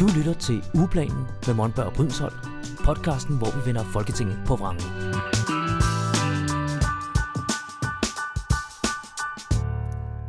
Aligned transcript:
Du 0.00 0.08
lytter 0.16 0.34
til 0.34 0.64
Ugeplanen 0.74 1.26
med 1.46 1.54
Monberg 1.54 1.86
og 1.86 1.92
Brydensholt, 1.92 2.34
podcasten, 2.84 3.38
hvor 3.38 3.46
vi 3.46 3.66
vender 3.66 3.84
Folketinget 3.84 4.38
på 4.46 4.56
vrangen. 4.56 4.82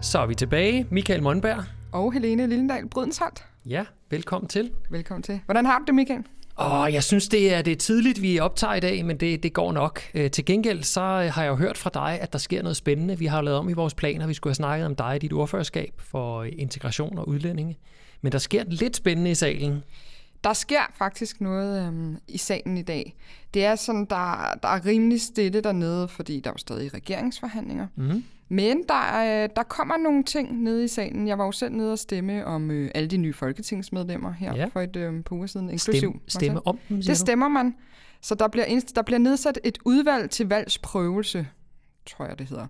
Så 0.01 0.19
er 0.19 0.25
vi 0.25 0.35
tilbage. 0.35 0.87
Michael 0.91 1.23
Monberg. 1.23 1.63
Og 1.91 2.13
Helene 2.13 2.47
Lillendal 2.47 2.87
Brydensholt. 2.87 3.45
Ja, 3.65 3.85
velkommen 4.09 4.49
til. 4.49 4.71
Velkommen 4.89 5.23
til. 5.23 5.41
Hvordan 5.45 5.65
har 5.65 5.79
du 5.79 5.83
det, 5.87 5.95
Michael? 5.95 6.23
Åh, 6.59 6.93
jeg 6.93 7.03
synes, 7.03 7.27
det 7.27 7.53
er, 7.53 7.61
det 7.61 7.71
er 7.71 7.77
tidligt, 7.77 8.21
vi 8.21 8.39
optager 8.39 8.73
i 8.73 8.79
dag, 8.79 9.05
men 9.05 9.17
det, 9.17 9.43
det 9.43 9.53
går 9.53 9.71
nok. 9.71 10.01
Øh, 10.13 10.31
til 10.31 10.45
gengæld 10.45 10.83
så 10.83 11.01
har 11.01 11.43
jeg 11.43 11.49
jo 11.49 11.55
hørt 11.55 11.77
fra 11.77 11.89
dig, 11.93 12.19
at 12.21 12.33
der 12.33 12.39
sker 12.39 12.61
noget 12.61 12.75
spændende. 12.75 13.17
Vi 13.17 13.25
har 13.25 13.37
jo 13.37 13.43
lavet 13.43 13.59
om 13.59 13.69
i 13.69 13.73
vores 13.73 13.93
planer, 13.93 14.27
vi 14.27 14.33
skulle 14.33 14.51
have 14.51 14.55
snakket 14.55 14.85
om 14.85 14.95
dig 14.95 15.15
i 15.15 15.19
dit 15.19 15.33
ordførerskab 15.33 15.93
for 15.97 16.43
integration 16.43 17.17
og 17.17 17.27
udlændinge. 17.27 17.77
Men 18.21 18.31
der 18.31 18.37
sker 18.37 18.63
lidt 18.67 18.95
spændende 18.95 19.31
i 19.31 19.35
salen. 19.35 19.83
Der 20.43 20.53
sker 20.53 20.81
faktisk 20.97 21.41
noget 21.41 21.87
øhm, 21.87 22.17
i 22.27 22.37
salen 22.37 22.77
i 22.77 22.81
dag. 22.81 23.15
Det 23.53 23.65
er 23.65 23.75
sådan, 23.75 24.05
der, 24.05 24.53
der 24.63 24.69
er 24.69 24.85
rimelig 24.85 25.21
stille 25.21 25.61
dernede, 25.61 26.07
fordi 26.07 26.39
der 26.39 26.49
er 26.49 26.53
jo 26.53 26.57
stadig 26.57 26.93
regeringsforhandlinger. 26.93 27.87
Mm-hmm. 27.95 28.23
Men 28.49 28.83
der, 28.89 28.93
er, 29.11 29.47
der 29.47 29.63
kommer 29.63 29.97
nogle 29.97 30.23
ting 30.23 30.63
nede 30.63 30.83
i 30.83 30.87
salen. 30.87 31.27
Jeg 31.27 31.37
var 31.37 31.45
jo 31.45 31.51
selv 31.51 31.73
nede 31.73 31.91
og 31.91 31.99
stemme 31.99 32.45
om 32.45 32.71
øh, 32.71 32.91
alle 32.95 33.07
de 33.09 33.17
nye 33.17 33.33
folketingsmedlemmer 33.33 34.31
her 34.31 34.55
Ja. 34.55 34.65
for 34.65 34.81
et 34.81 34.95
øh, 34.95 35.23
par 35.23 35.35
uger 35.35 35.47
siden, 35.47 35.69
inklusiv 35.69 35.99
Stem, 36.11 36.21
stemme 36.27 36.67
om 36.67 36.79
dem, 36.89 37.01
Det 37.01 37.17
stemmer 37.17 37.47
man. 37.47 37.75
Så 38.21 38.35
der 38.35 38.47
bliver, 38.47 38.65
indst- 38.65 38.93
der 38.95 39.01
bliver 39.01 39.19
nedsat 39.19 39.59
et 39.63 39.77
udvalg 39.85 40.29
til 40.29 40.47
valgsprøvelse, 40.49 41.47
tror 42.05 42.25
jeg 42.25 42.39
det 42.39 42.47
hedder. 42.49 42.67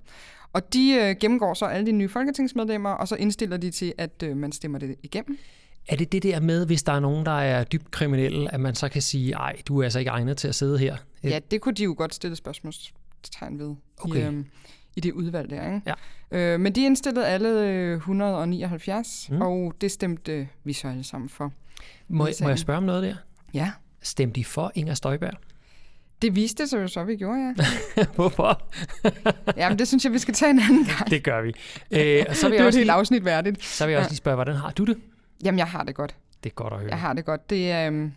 Og 0.53 0.73
de 0.73 0.91
øh, 1.01 1.15
gennemgår 1.19 1.53
så 1.53 1.65
alle 1.65 1.85
de 1.85 1.91
nye 1.91 2.09
folketingsmedlemmer, 2.09 2.89
og 2.89 3.07
så 3.07 3.15
indstiller 3.15 3.57
de 3.57 3.71
til, 3.71 3.93
at 3.97 4.23
øh, 4.23 4.37
man 4.37 4.51
stemmer 4.51 4.79
det 4.79 4.95
igennem. 5.03 5.37
Er 5.87 5.95
det 5.95 6.11
det 6.11 6.23
der 6.23 6.39
med, 6.39 6.65
hvis 6.65 6.83
der 6.83 6.93
er 6.93 6.99
nogen, 6.99 7.25
der 7.25 7.31
er 7.31 7.63
dybt 7.63 7.91
kriminelle, 7.91 8.53
at 8.53 8.59
man 8.59 8.75
så 8.75 8.89
kan 8.89 9.01
sige, 9.01 9.33
ej, 9.33 9.61
du 9.67 9.79
er 9.79 9.83
altså 9.83 9.99
ikke 9.99 10.09
egnet 10.11 10.37
til 10.37 10.47
at 10.47 10.55
sidde 10.55 10.77
her? 10.77 10.97
Ja, 11.23 11.39
det 11.51 11.61
kunne 11.61 11.73
de 11.75 11.83
jo 11.83 11.95
godt 11.97 12.13
stille 12.15 12.35
spørgsmålstegn 12.35 13.59
ved 13.59 13.75
Okay. 13.97 14.19
i, 14.19 14.21
øhm, 14.23 14.45
i 14.95 14.99
det 14.99 15.11
udvalg 15.11 15.49
der. 15.49 15.65
Ikke? 15.75 15.81
Ja. 16.31 16.53
Øh, 16.53 16.59
men 16.59 16.75
de 16.75 16.85
indstillede 16.85 17.27
alle 17.27 17.49
øh, 17.69 17.95
179, 17.97 19.27
Mm. 19.29 19.35
mm. 19.35 19.41
og 19.41 19.73
det 19.81 19.91
stemte 19.91 20.31
øh, 20.33 20.47
vi 20.63 20.73
så 20.73 20.87
alle 20.87 21.03
sammen 21.03 21.29
for. 21.29 21.51
Må, 22.07 22.27
må 22.41 22.49
jeg 22.49 22.59
spørge 22.59 22.77
om 22.77 22.83
noget 22.83 23.03
der? 23.03 23.15
Ja, 23.53 23.71
Stemte 24.01 24.35
de 24.35 24.45
for 24.45 24.71
Inger 24.75 24.93
Støjberg? 24.93 25.33
Det 26.21 26.35
viste 26.35 26.67
sig 26.67 26.81
jo 26.81 26.87
så, 26.87 27.03
vi 27.03 27.15
gjorde, 27.15 27.53
ja. 27.97 28.05
Hvorfor? 28.15 28.61
Jamen, 29.57 29.79
det 29.79 29.87
synes 29.87 30.05
jeg, 30.05 30.13
vi 30.13 30.19
skal 30.19 30.33
tage 30.33 30.49
en 30.49 30.59
anden 30.59 30.85
gang. 30.85 31.09
Det 31.09 31.23
gør 31.23 31.41
vi. 31.41 31.53
Øh, 31.91 32.25
og 32.29 32.35
så 32.35 32.47
vil 32.49 32.57
det 32.57 32.61
er 32.61 32.65
også 32.65 32.77
et 32.77 32.79
helt 32.79 32.85
lige, 32.87 32.91
afsnit 32.91 33.25
værdigt. 33.25 33.63
så 33.63 33.85
vil 33.85 33.91
jeg 33.91 33.99
også 33.99 34.11
lige 34.11 34.17
spørge, 34.17 34.35
hvordan 34.35 34.55
har 34.55 34.71
du 34.71 34.83
det? 34.85 34.97
Jamen, 35.43 35.59
jeg 35.59 35.67
har 35.67 35.83
det 35.83 35.95
godt. 35.95 36.15
Det 36.43 36.49
er 36.49 36.53
godt 36.53 36.73
at 36.73 36.79
høre. 36.79 36.89
Jeg 36.89 36.99
har 36.99 37.13
det 37.13 37.25
godt. 37.25 37.49
Det 37.49 37.71
er, 37.71 37.87
øhm, 37.87 38.11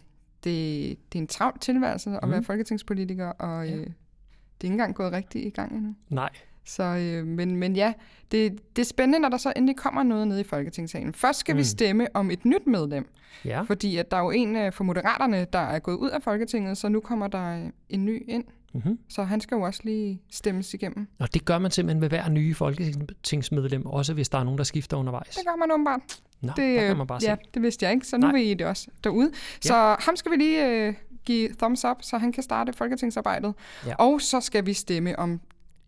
det, 0.44 0.98
det 1.12 1.18
er 1.18 1.22
en 1.22 1.26
travl 1.26 1.58
tilværelse 1.60 2.10
at 2.10 2.18
Mm. 2.24 2.30
være 2.30 2.42
folketingspolitiker, 2.44 3.26
og 3.26 3.66
Ja. 3.68 3.74
øh, 3.74 3.78
det 3.80 3.86
er 3.86 4.64
ikke 4.64 4.72
engang 4.74 4.94
gået 4.94 5.12
rigtigt 5.12 5.44
i 5.46 5.50
gang 5.50 5.72
endnu. 5.76 5.94
Nej. 6.08 6.30
Så, 6.64 6.82
øh, 6.82 7.26
men, 7.26 7.56
men 7.56 7.76
ja, 7.76 7.92
det, 8.32 8.58
det 8.76 8.82
er 8.82 8.86
spændende, 8.86 9.18
når 9.18 9.28
der 9.28 9.36
så 9.36 9.52
endelig 9.56 9.76
kommer 9.76 10.02
noget 10.02 10.28
nede 10.28 10.40
i 10.40 10.44
Folketingssalen. 10.44 11.14
Først 11.14 11.38
skal 11.38 11.54
mm. 11.54 11.58
Vi 11.58 11.64
stemme 11.64 12.06
om 12.14 12.30
et 12.30 12.44
nyt 12.44 12.66
medlem, 12.66 13.08
Ja. 13.44 13.60
fordi 13.62 13.96
at 13.96 14.10
der 14.10 14.16
er 14.16 14.20
jo 14.20 14.30
en 14.30 14.56
øh, 14.56 14.72
for 14.72 14.84
Moderaterne, 14.84 15.46
der 15.52 15.58
er 15.58 15.78
gået 15.78 15.96
ud 15.96 16.10
af 16.10 16.22
Folketinget, 16.22 16.78
så 16.78 16.88
nu 16.88 17.00
kommer 17.00 17.26
der 17.26 17.56
øh, 17.64 17.70
en 17.88 18.04
ny 18.04 18.24
ind. 18.28 18.44
Mm-hmm. 18.74 18.98
Så 19.08 19.22
han 19.24 19.40
skal 19.40 19.54
jo 19.56 19.62
også 19.62 19.80
lige 19.84 20.22
stemmes 20.30 20.74
igennem. 20.74 21.06
Og 21.18 21.34
det 21.34 21.44
gør 21.44 21.58
man 21.58 21.70
simpelthen 21.70 22.00
med 22.00 22.08
hver 22.08 22.28
nye 22.28 22.54
folketingsmedlem, 22.54 23.86
også 23.86 24.14
hvis 24.14 24.28
der 24.28 24.38
er 24.38 24.44
nogen, 24.44 24.58
der 24.58 24.64
skifter 24.64 24.96
undervejs. 24.96 25.28
Det 25.36 25.46
gør 25.46 25.56
man 25.56 25.72
åbenbart. 25.72 26.00
Nå, 26.40 26.48
Det, 26.48 26.56
der 26.56 26.80
kan 26.80 26.90
øh, 26.90 26.96
man 26.98 27.06
bare 27.06 27.18
ja, 27.22 27.36
se. 27.44 27.50
det 27.54 27.62
vidste 27.62 27.84
jeg 27.84 27.92
ikke, 27.94 28.06
så 28.06 28.16
nu 28.16 28.26
Nej. 28.26 28.32
ved 28.32 28.40
I 28.46 28.54
det 28.54 28.66
også 28.66 28.88
derude. 29.04 29.30
Så 29.60 29.96
ham 29.98 30.16
skal 30.16 30.32
vi 30.32 30.36
lige 30.36 30.66
øh, 30.68 30.94
give 31.24 31.48
thumbs 31.58 31.84
up, 31.84 31.96
så 32.00 32.18
han 32.18 32.32
kan 32.32 32.42
starte 32.42 32.72
folketingsarbejdet. 32.72 33.54
Ja. 33.86 33.94
Og 33.94 34.20
så 34.20 34.40
skal 34.40 34.66
vi 34.66 34.72
stemme 34.72 35.18
om 35.18 35.40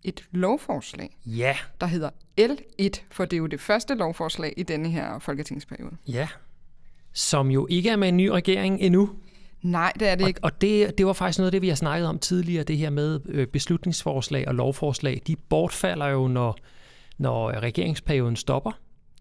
et 0.04 0.24
lovforslag, 0.32 1.16
Ja, 1.26 1.56
der 1.80 1.86
hedder 1.86 2.10
L1, 2.40 3.00
for 3.10 3.24
det 3.24 3.32
er 3.32 3.38
jo 3.38 3.46
det 3.46 3.60
første 3.60 3.94
lovforslag 3.94 4.54
i 4.56 4.62
denne 4.62 4.88
her 4.90 5.18
folketingsperiode. 5.18 5.96
ja. 6.08 6.28
Som 7.16 7.50
jo 7.50 7.66
ikke 7.70 7.90
er 7.90 7.96
med 7.96 8.08
en 8.08 8.16
ny 8.16 8.26
regering 8.28 8.80
endnu. 8.80 9.10
Nej, 9.62 9.92
det 9.98 10.08
er 10.08 10.14
det 10.14 10.22
Og, 10.22 10.28
ikke. 10.28 10.40
og 10.44 10.60
det, 10.60 10.98
det 10.98 11.06
var 11.06 11.12
faktisk 11.12 11.38
noget 11.38 11.46
af 11.46 11.52
det, 11.52 11.62
vi 11.62 11.68
har 11.68 11.74
snakket 11.76 12.08
om 12.08 12.18
tidligere, 12.18 12.64
det 12.64 12.76
her 12.78 12.90
med 12.90 13.20
øh, 13.28 13.46
beslutningsforslag 13.46 14.48
og 14.48 14.54
lovforslag. 14.54 15.22
De 15.26 15.36
bortfalder 15.36 16.06
jo, 16.06 16.28
når, 16.28 16.56
når 17.18 17.50
regeringsperioden 17.60 18.36
stopper. 18.36 18.72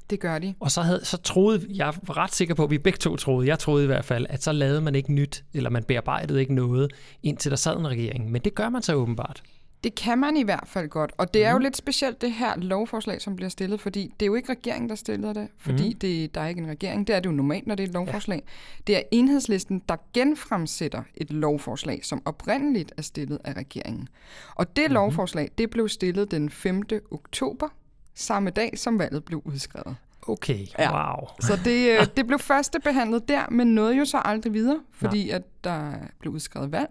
Det 0.09 0.19
gør 0.19 0.39
de. 0.39 0.53
Og 0.59 0.71
så, 0.71 0.81
havde, 0.81 1.05
så 1.05 1.17
troede, 1.17 1.65
jeg 1.69 1.94
var 2.03 2.17
ret 2.17 2.33
sikker 2.33 2.55
på, 2.55 2.63
at 2.63 2.69
vi 2.69 2.77
begge 2.77 2.97
to 2.97 3.15
troede, 3.15 3.47
jeg 3.47 3.59
troede 3.59 3.83
i 3.83 3.88
hvert 3.88 4.05
fald, 4.05 4.25
at 4.29 4.44
så 4.44 4.51
lavede 4.51 4.81
man 4.81 4.95
ikke 4.95 5.13
nyt, 5.13 5.44
eller 5.53 5.69
man 5.69 5.83
bearbejdede 5.83 6.39
ikke 6.39 6.53
noget, 6.55 6.94
indtil 7.23 7.51
der 7.51 7.57
sad 7.57 7.77
en 7.77 7.88
regering. 7.88 8.31
Men 8.31 8.41
det 8.41 8.55
gør 8.55 8.69
man 8.69 8.81
så 8.81 8.94
åbenbart. 8.94 9.44
Det 9.83 9.95
kan 9.95 10.17
man 10.19 10.38
i 10.38 10.44
hvert 10.44 10.63
fald 10.67 10.89
godt. 10.89 11.11
Og 11.17 11.33
det 11.33 11.45
er 11.45 11.51
jo 11.51 11.57
Mhm. 11.57 11.63
lidt 11.63 11.77
specielt 11.77 12.21
det 12.21 12.31
her 12.31 12.55
lovforslag, 12.57 13.21
som 13.21 13.35
bliver 13.35 13.49
stillet, 13.49 13.81
fordi 13.81 14.13
det 14.19 14.25
er 14.25 14.27
jo 14.27 14.35
ikke 14.35 14.49
regeringen, 14.51 14.89
der 14.89 14.95
stiller 14.95 15.33
det, 15.33 15.47
fordi 15.57 15.89
Mhm. 15.89 15.99
det, 15.99 16.35
der 16.35 16.41
er 16.41 16.47
ikke 16.47 16.61
en 16.61 16.67
regering. 16.69 17.07
Det 17.07 17.16
er 17.16 17.19
det 17.19 17.25
jo 17.29 17.31
normalt, 17.35 17.67
når 17.67 17.75
det 17.75 17.83
er 17.83 17.88
et 17.88 17.94
lovforslag. 17.94 18.41
Ja. 18.45 18.81
Det 18.88 18.97
er 18.97 19.01
enhedslisten, 19.11 19.81
der 19.89 19.95
genfremsætter 20.13 21.03
et 21.16 21.31
lovforslag, 21.31 22.05
som 22.05 22.21
oprindeligt 22.25 22.94
er 22.97 23.01
stillet 23.01 23.39
af 23.44 23.53
regeringen. 23.53 24.07
Og 24.55 24.75
det 24.75 24.81
mm-hmm. 24.83 24.94
lovforslag, 24.94 25.51
det 25.57 25.69
blev 25.69 25.89
stillet 25.89 26.31
den 26.31 26.50
5. 26.50 26.83
oktober, 27.11 27.67
samme 28.15 28.50
dag 28.50 28.73
som 28.77 29.00
valget 29.00 29.23
blev 29.25 29.41
udskrevet. 29.45 29.95
Okay, 30.27 30.59
Ja. 30.79 31.15
wow. 31.17 31.27
Så 31.39 31.59
det, 31.65 32.00
øh, 32.00 32.07
det 32.17 32.27
blev 32.27 32.39
første 32.39 32.79
behandlet 32.79 33.27
der, 33.27 33.50
men 33.50 33.67
nåede 33.75 33.95
jo 33.97 34.05
så 34.05 34.21
aldrig 34.25 34.53
videre, 34.53 34.79
fordi 34.91 35.29
at 35.29 35.41
der 35.63 35.94
blev 36.19 36.33
udskrevet 36.33 36.71
valg. 36.71 36.89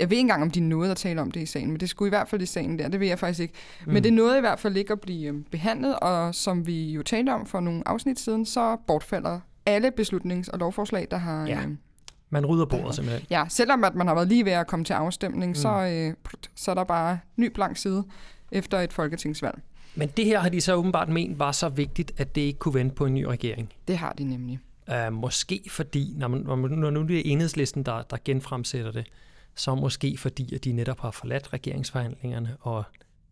Jeg 0.00 0.10
ved 0.10 0.16
ikke 0.16 0.20
engang, 0.20 0.42
om 0.42 0.50
de 0.50 0.60
nåede 0.60 0.90
at 0.90 0.96
tale 0.96 1.20
om 1.20 1.30
det 1.30 1.40
i 1.40 1.46
sagen, 1.46 1.68
men 1.68 1.80
det 1.80 1.88
skulle 1.88 2.08
i 2.08 2.10
hvert 2.10 2.28
fald 2.28 2.42
i 2.42 2.46
sagen 2.46 2.78
der, 2.78 2.88
det 2.88 3.00
ved 3.00 3.06
jeg 3.06 3.18
faktisk 3.18 3.40
ikke. 3.40 3.54
Mm. 3.86 3.92
Men 3.92 4.04
det 4.04 4.12
nåede 4.12 4.36
i 4.36 4.40
hvert 4.40 4.58
fald 4.58 4.76
ikke 4.76 4.92
at 4.92 5.00
blive 5.00 5.28
øh, 5.28 5.34
behandlet, 5.50 5.98
og 5.98 6.34
som 6.34 6.66
vi 6.66 6.92
jo 6.92 7.02
talte 7.02 7.30
om 7.30 7.46
for 7.46 7.60
nogle 7.60 7.88
afsnit 7.88 8.20
siden, 8.20 8.46
så 8.46 8.76
bortfalder 8.86 9.40
alle 9.66 9.92
beslutnings- 10.00 10.48
og 10.52 10.58
lovforslag, 10.58 11.08
der 11.10 11.16
har... 11.16 11.46
Ja. 11.46 11.60
Øh, 11.60 11.68
Man 12.30 12.46
rydder 12.46 12.64
bordet 12.66 12.94
simpelthen. 12.94 13.26
ja, 13.30 13.44
selvom 13.48 13.84
at 13.84 13.94
man 13.94 14.06
har 14.06 14.14
været 14.14 14.28
lige 14.28 14.44
ved 14.44 14.52
at 14.52 14.66
komme 14.66 14.84
til 14.84 14.92
afstemning, 14.92 15.50
mm. 15.50 15.54
så, 15.54 15.68
øh, 15.68 16.14
så 16.54 16.70
er 16.70 16.74
der 16.74 16.84
bare 16.84 17.18
ny 17.36 17.52
blank 17.54 17.76
side 17.76 18.04
efter 18.52 18.80
et 18.80 18.92
folketingsvalg. 18.92 19.58
Men 19.94 20.08
det 20.16 20.24
her 20.24 20.40
har 20.40 20.48
de 20.48 20.60
så 20.60 20.74
åbenbart 20.74 21.08
ment 21.08 21.38
var 21.38 21.52
så 21.52 21.68
vigtigt, 21.68 22.12
at 22.16 22.34
det 22.34 22.40
ikke 22.40 22.58
kunne 22.58 22.74
vente 22.74 22.94
på 22.94 23.06
en 23.06 23.14
ny 23.14 23.24
regering. 23.24 23.72
Det 23.88 23.96
har 23.96 24.12
de 24.12 24.24
nemlig. 24.24 24.60
Uh, 24.92 25.12
måske 25.12 25.62
fordi, 25.70 26.14
når, 26.16 26.28
man, 26.28 26.70
når 26.70 26.90
nu 26.90 27.02
det 27.02 27.18
er 27.18 27.22
enhedslisten, 27.24 27.82
der, 27.82 28.02
der 28.02 28.16
genfremsætter 28.24 28.92
det, 28.92 29.06
så 29.56 29.74
måske 29.74 30.16
fordi, 30.18 30.54
at 30.54 30.64
de 30.64 30.72
netop 30.72 31.00
har 31.00 31.10
forladt 31.10 31.52
regeringsforhandlingerne, 31.52 32.56
og 32.60 32.84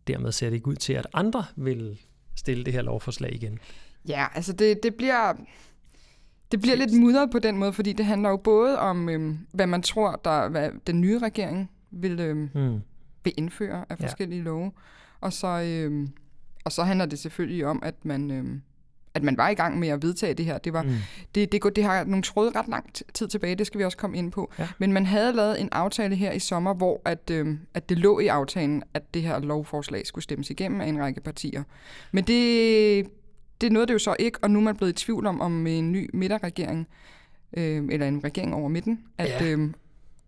dermed 0.07 0.31
ser 0.31 0.49
det 0.49 0.55
ikke 0.55 0.67
ud 0.67 0.75
til, 0.75 0.93
at 0.93 1.07
andre 1.13 1.45
vil 1.55 1.97
stille 2.35 2.63
det 2.63 2.73
her 2.73 2.81
lovforslag 2.81 3.33
igen. 3.35 3.59
Ja, 4.07 4.25
altså 4.35 4.53
det, 4.53 4.83
det 4.83 4.95
bliver... 4.95 5.33
Det 6.51 6.61
bliver 6.61 6.75
lidt 6.75 6.99
mudret 6.99 7.31
på 7.31 7.39
den 7.39 7.57
måde, 7.57 7.73
fordi 7.73 7.93
det 7.93 8.05
handler 8.05 8.29
jo 8.29 8.37
både 8.37 8.79
om, 8.79 9.09
øhm, 9.09 9.37
hvad 9.51 9.67
man 9.67 9.81
tror, 9.81 10.21
der, 10.25 10.49
hvad 10.49 10.69
den 10.87 11.01
nye 11.01 11.19
regering 11.19 11.71
vil, 11.91 12.19
øhm, 12.19 12.49
Hmm. 12.53 12.79
vil 13.23 13.33
indføre 13.37 13.85
af 13.89 13.95
Ja. 13.99 14.05
forskellige 14.05 14.41
love. 14.41 14.71
Og 15.21 15.33
så, 15.33 15.47
øhm, 15.47 16.09
og 16.65 16.71
så 16.71 16.83
handler 16.83 17.05
det 17.05 17.19
selvfølgelig 17.19 17.65
om, 17.65 17.79
at 17.83 18.05
man, 18.05 18.31
øhm, 18.31 18.61
at 19.15 19.23
man 19.23 19.37
var 19.37 19.49
i 19.49 19.53
gang 19.53 19.79
med 19.79 19.87
at 19.87 20.03
vedtage 20.03 20.33
det 20.33 20.45
her. 20.45 20.57
Det, 20.57 20.73
var, 20.73 20.81
Mm. 20.83 20.89
det, 21.35 21.51
det, 21.51 21.61
går- 21.61 21.69
det 21.69 21.83
har 21.83 22.03
nogle 22.03 22.23
tråde 22.23 22.51
ret 22.55 22.67
lang 22.67 22.85
t- 22.97 23.01
tid 23.13 23.27
tilbage, 23.27 23.55
det 23.55 23.67
skal 23.67 23.79
vi 23.79 23.83
også 23.83 23.97
komme 23.97 24.17
ind 24.17 24.31
på. 24.31 24.51
Ja. 24.59 24.67
Men 24.77 24.93
man 24.93 25.05
havde 25.05 25.33
lavet 25.33 25.61
en 25.61 25.69
aftale 25.71 26.15
her 26.15 26.31
i 26.31 26.39
sommer, 26.39 26.73
hvor 26.73 27.01
at, 27.05 27.29
øhm, 27.31 27.59
at 27.73 27.89
det 27.89 27.97
lå 27.97 28.19
i 28.19 28.27
aftalen, 28.27 28.83
at 28.93 29.13
det 29.13 29.21
her 29.21 29.39
lovforslag 29.39 30.07
skulle 30.07 30.23
stemmes 30.23 30.49
igennem 30.49 30.81
af 30.81 30.87
en 30.87 30.99
række 30.99 31.21
partier. 31.21 31.63
Men 32.11 32.23
det, 32.23 33.07
det 33.61 33.71
nåede 33.71 33.87
det 33.87 33.93
jo 33.93 33.99
så 33.99 34.15
ikke, 34.19 34.39
og 34.41 34.51
nu 34.51 34.59
er 34.59 34.63
man 34.63 34.75
blevet 34.75 34.91
i 35.01 35.05
tvivl 35.05 35.25
om, 35.25 35.41
om 35.41 35.67
en 35.67 35.91
ny 35.91 36.09
midterregering, 36.13 36.87
øh, 37.57 37.83
eller 37.91 38.07
en 38.07 38.23
regering 38.23 38.53
over 38.55 38.69
midten, 38.69 38.99
at 39.17 39.41
Ja. 39.41 39.51
øh, 39.51 39.71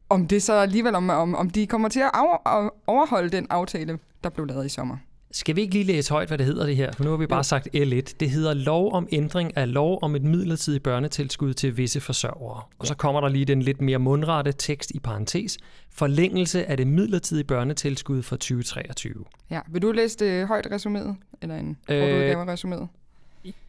om 0.10 0.28
det 0.28 0.44
så 0.44 0.54
alligevel, 0.54 0.96
om, 0.96 1.10
om, 1.10 1.36
om 1.36 1.50
de 1.50 1.68
kommer 1.68 1.90
til 1.90 2.00
at 2.00 2.12
over, 2.14 2.70
overholde 2.88 3.30
den 3.30 3.48
aftale, 3.50 4.00
der 4.24 4.30
blev 4.30 4.46
lavet 4.48 4.66
i 4.66 4.70
sommer. 4.70 4.98
Skal 5.32 5.56
vi 5.56 5.62
ikke 5.62 5.74
lige 5.74 5.84
læse 5.84 6.10
højt, 6.12 6.28
hvad 6.28 6.38
det 6.38 6.46
hedder 6.46 6.66
det 6.66 6.76
her? 6.76 6.92
For 6.92 7.04
nu 7.04 7.10
har 7.10 7.18
vi 7.18 7.28
bare 7.28 7.44
sagt 7.44 7.68
L1. 7.76 8.14
Det 8.20 8.30
hedder 8.30 8.54
Lov 8.54 8.94
om 8.94 9.08
ændring 9.12 9.58
af 9.58 9.74
lov 9.74 10.00
om 10.02 10.16
et 10.16 10.24
midlertidigt 10.24 10.84
børnetilskud 10.84 11.54
til 11.54 11.78
visse 11.78 12.00
forsørgere. 12.02 12.62
Og 12.80 12.88
så 12.88 12.96
kommer 12.96 13.22
der 13.22 13.30
lige 13.30 13.46
den 13.46 13.62
lidt 13.62 13.82
mere 13.82 13.98
mundrette 13.98 14.52
tekst 14.52 14.92
i 14.92 15.00
parentes. 15.00 15.58
Forlængelse 15.92 16.66
af 16.66 16.78
det 16.78 16.88
midlertidige 16.88 17.44
børnetilskud 17.44 18.22
for 18.24 18.36
2023. 18.36 19.14
Ja, 19.50 19.60
vil 19.68 19.82
du 19.82 19.92
læse 19.92 20.18
det 20.18 20.48
højt 20.48 20.68
resumeret, 20.72 21.16
eller 21.42 21.56
en 21.56 21.78
Øh, 21.90 22.04
udgave 22.04 22.42
af 22.42 22.48
resumeret? 22.48 22.88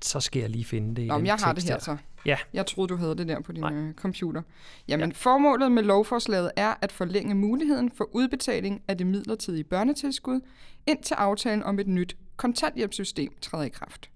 Så 0.02 0.20
skal 0.20 0.40
jeg 0.40 0.50
lige 0.50 0.64
finde 0.64 0.96
det 0.96 1.06
Nå, 1.06 1.16
men 1.18 1.26
jeg 1.26 1.34
har 1.34 1.52
det 1.52 1.64
her 1.64 1.78
så. 1.78 1.96
Ja. 2.28 2.38
Jeg 2.52 2.66
troede, 2.66 2.88
du 2.88 2.96
havde 2.96 3.14
det 3.14 3.28
der 3.28 3.40
på 3.40 3.52
din 3.52 3.60
Nej. 3.60 3.72
øh, 3.72 3.94
computer. 3.94 4.42
Jamen, 4.88 5.08
ja. 5.08 5.14
formålet 5.16 5.72
med 5.72 5.82
lovforslaget 5.82 6.50
er 6.56 6.74
at 6.82 6.92
forlænge 6.92 7.34
muligheden 7.34 7.90
for 7.90 8.08
udbetaling 8.12 8.82
af 8.88 8.98
det 8.98 9.06
midlertidige 9.06 9.64
børnetilskud, 9.64 10.40
indtil 10.86 11.14
aftalen 11.14 11.62
om 11.62 11.78
et 11.78 11.86
nyt 11.86 12.16
kontanthjælpssystem 12.36 13.32
træder 13.40 13.64
i 13.64 13.68
kraft. 13.68 14.10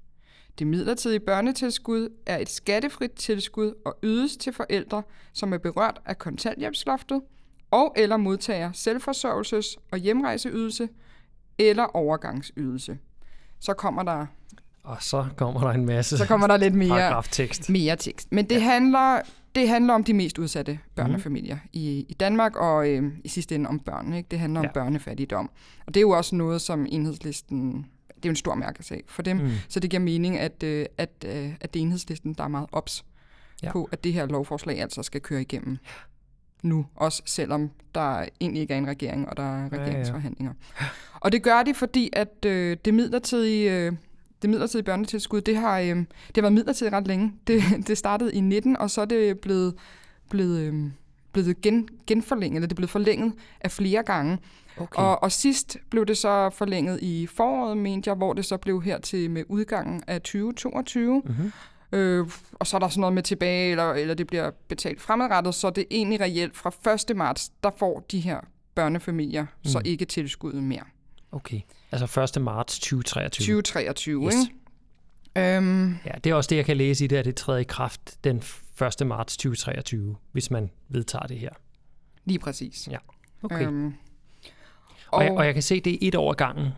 Det 0.59 0.67
midlertidige 0.67 1.20
børnetilskud 1.20 2.09
er 2.26 2.38
et 2.38 2.50
skattefrit 2.50 3.12
tilskud 3.12 3.75
og 3.85 3.99
ydes 4.03 4.37
til 4.37 4.53
forældre, 4.53 5.03
som 5.32 5.53
er 5.53 5.58
berørt 5.58 6.00
af 6.06 6.19
kontanthjælpsloftet 6.19 7.20
og 7.70 7.94
eller 7.97 8.17
modtager 8.17 8.73
selvforsørgelses- 8.73 9.76
og 9.91 9.99
hjemrejseydelse 9.99 10.88
eller 11.58 11.85
overgangsydelse. 11.85 12.99
Så 13.61 13.75
kommer 13.75 14.03
der 14.03 14.26
Og 14.84 14.96
så 15.00 15.26
kommer 15.37 15.61
der 15.61 15.70
en 15.70 15.87
masse 15.87 16.19
så 16.19 16.26
kommer 16.26 16.46
der 16.46 16.56
lidt 16.56 16.75
mere, 16.75 16.88
paragraftekst. 16.88 17.70
mere 17.70 17.96
tekst. 17.96 18.32
Men 18.32 18.44
det, 18.44 18.55
ja. 18.55 18.61
handler, 18.61 19.20
det 19.55 19.69
handler 19.69 19.94
om 19.94 20.05
de 20.05 20.14
mest 20.14 20.38
udsatte 20.38 20.79
børnefamilier 20.94 21.55
mm. 21.55 21.69
i, 21.73 22.06
i 22.08 22.14
Danmark, 22.20 22.56
og 22.56 22.88
øh, 22.88 23.12
i 23.25 23.29
sidste 23.29 23.55
ende 23.55 23.69
om 23.69 23.79
børn. 23.81 24.12
Ikke? 24.14 24.26
Det 24.31 24.38
handler 24.38 24.61
om 24.61 24.67
Ja. 24.67 24.73
børnefattigdom. 24.73 25.50
Og 25.87 25.94
det 25.94 26.00
er 26.00 26.02
jo 26.02 26.11
også 26.11 26.34
noget, 26.37 26.61
som 26.61 26.87
enhedslisten... 26.88 27.87
Det 28.08 28.29
er 28.29 28.31
jo 28.31 28.32
en 28.32 28.37
stor 28.37 28.55
mærkesag 28.55 29.02
for 29.08 29.23
dem, 29.23 29.37
mm. 29.37 29.50
så 29.69 29.81
det 29.81 29.90
giver 29.90 30.00
mening, 30.00 30.38
at, 30.38 30.62
øh, 30.62 30.87
at, 30.99 31.11
øh, 31.26 31.52
at 31.61 31.75
det 31.75 31.81
er 31.81 31.82
enhedslisten, 31.84 32.34
der 32.34 32.44
er 32.44 32.49
meget 32.49 32.67
ops 32.73 33.05
Ja. 33.62 33.67
ja. 33.67 33.73
på, 33.73 33.88
at 33.93 34.05
det 34.05 34.12
her 34.12 34.26
lovforslag 34.26 34.81
altså 34.81 35.02
skal 35.02 35.20
køre 35.20 35.40
igennem 35.40 35.79
nu, 36.62 36.87
også 36.96 37.23
selvom 37.26 37.70
der 37.94 38.25
egentlig 38.40 38.62
ikke 38.62 38.75
er 38.75 38.79
en 38.79 38.87
regering, 38.87 39.29
og 39.29 39.37
der 39.37 39.43
er 39.43 39.69
ja. 39.73 39.79
regeringsforhandlinger. 39.79 40.52
Og 41.20 41.32
det 41.32 41.43
gør 41.43 41.62
de, 41.62 41.75
fordi 41.75 42.11
at 42.12 42.44
øh, 42.46 42.76
det 42.84 42.94
midlertidige... 42.94 43.73
Øh, 43.73 43.93
det 44.43 44.50
midlertidige 44.50 44.85
børnetilskud, 44.85 45.41
det 45.41 45.56
har, 45.56 45.79
øh, 45.79 45.87
det 45.87 46.06
har 46.35 46.43
været 46.43 46.53
midlertidigt 46.53 46.94
ret 46.94 47.06
længe. 47.06 47.33
Det, 47.47 47.62
det 47.89 47.99
startede 47.99 48.35
i 48.35 48.41
19, 48.41 48.77
og 48.77 48.91
så 48.91 49.00
er 49.00 49.05
det 49.05 49.41
blevet, 49.41 49.75
blevet, 50.31 50.61
øh, 50.61 50.91
blevet 51.33 51.61
gen, 51.61 51.89
genforlænget, 52.06 52.56
eller 52.56 52.67
det 52.67 52.73
er 52.73 52.77
blevet 52.77 52.91
forlænget 52.91 53.33
af 53.61 53.71
flere 53.71 54.03
gange. 54.03 54.39
Okay. 54.77 55.03
Og, 55.03 55.23
og 55.23 55.33
sidst 55.33 55.79
blev 55.91 56.06
det 56.06 56.19
så 56.19 56.50
forlænget 56.50 56.99
i 57.03 57.27
foråret, 57.27 57.77
mente 57.77 58.09
jeg, 58.09 58.17
hvor 58.17 58.33
det 58.33 58.44
så 58.44 58.56
blev 58.56 58.83
her 58.83 58.99
til 58.99 59.31
med 59.31 59.44
udgangen 59.49 60.03
af 60.06 60.21
2022. 60.21 61.23
Mhm. 61.25 61.53
Øh, 61.93 62.27
og 62.53 62.67
så 62.67 62.77
er 62.77 62.79
der 62.79 62.89
sådan 62.89 63.00
noget 63.00 63.15
med 63.15 63.23
tilbage, 63.23 63.71
eller, 63.71 63.93
eller 63.93 64.15
det 64.15 64.27
bliver 64.27 64.50
betalt 64.69 65.00
fremadrettet, 65.00 65.55
så 65.55 65.71
det 65.71 65.81
er 65.83 65.87
egentlig 65.91 66.21
reelt 66.21 66.56
fra 66.56 67.11
1. 67.11 67.17
marts, 67.17 67.50
der 67.62 67.71
får 67.77 68.00
de 68.11 68.21
her 68.21 68.41
børnefamilier 68.75 69.43
mm. 69.43 69.71
så 69.71 69.83
ikke 69.85 70.05
tilskuddet 70.05 70.62
mere. 70.62 70.85
okay. 71.33 71.61
Altså 71.93 72.21
1. 72.39 72.43
marts 72.43 72.79
2023. 72.79 73.44
2023, 73.44 74.27
Yes. 74.27 74.35
ikke? 74.35 75.56
Øhm, 75.56 75.97
Ja, 76.06 76.11
det 76.25 76.31
er 76.31 76.35
også 76.35 76.49
det, 76.49 76.56
jeg 76.56 76.65
kan 76.65 76.77
læse 76.77 77.05
i 77.05 77.06
det, 77.06 77.17
at 77.17 77.25
det 77.25 77.37
træder 77.37 77.59
i 77.59 77.62
kraft 77.65 78.25
den 78.25 78.37
1. 79.00 79.06
marts 79.06 79.37
2023, 79.37 80.17
hvis 80.33 80.50
man 80.50 80.71
vedtager 80.89 81.27
det 81.27 81.39
her. 81.39 81.50
lige 82.25 82.39
præcis. 82.39 82.89
Ja, 82.91 82.99
okay. 83.43 83.67
Øhm, 83.67 83.87
og, 83.87 83.93
og, 85.19 85.25
jeg, 85.25 85.33
og 85.33 85.47
jeg 85.47 85.55
kan 85.55 85.62
se, 85.62 85.81
det 85.81 85.93
er 85.93 85.99
et 86.00 86.15
år 86.15 86.33
gangen, 86.33 86.69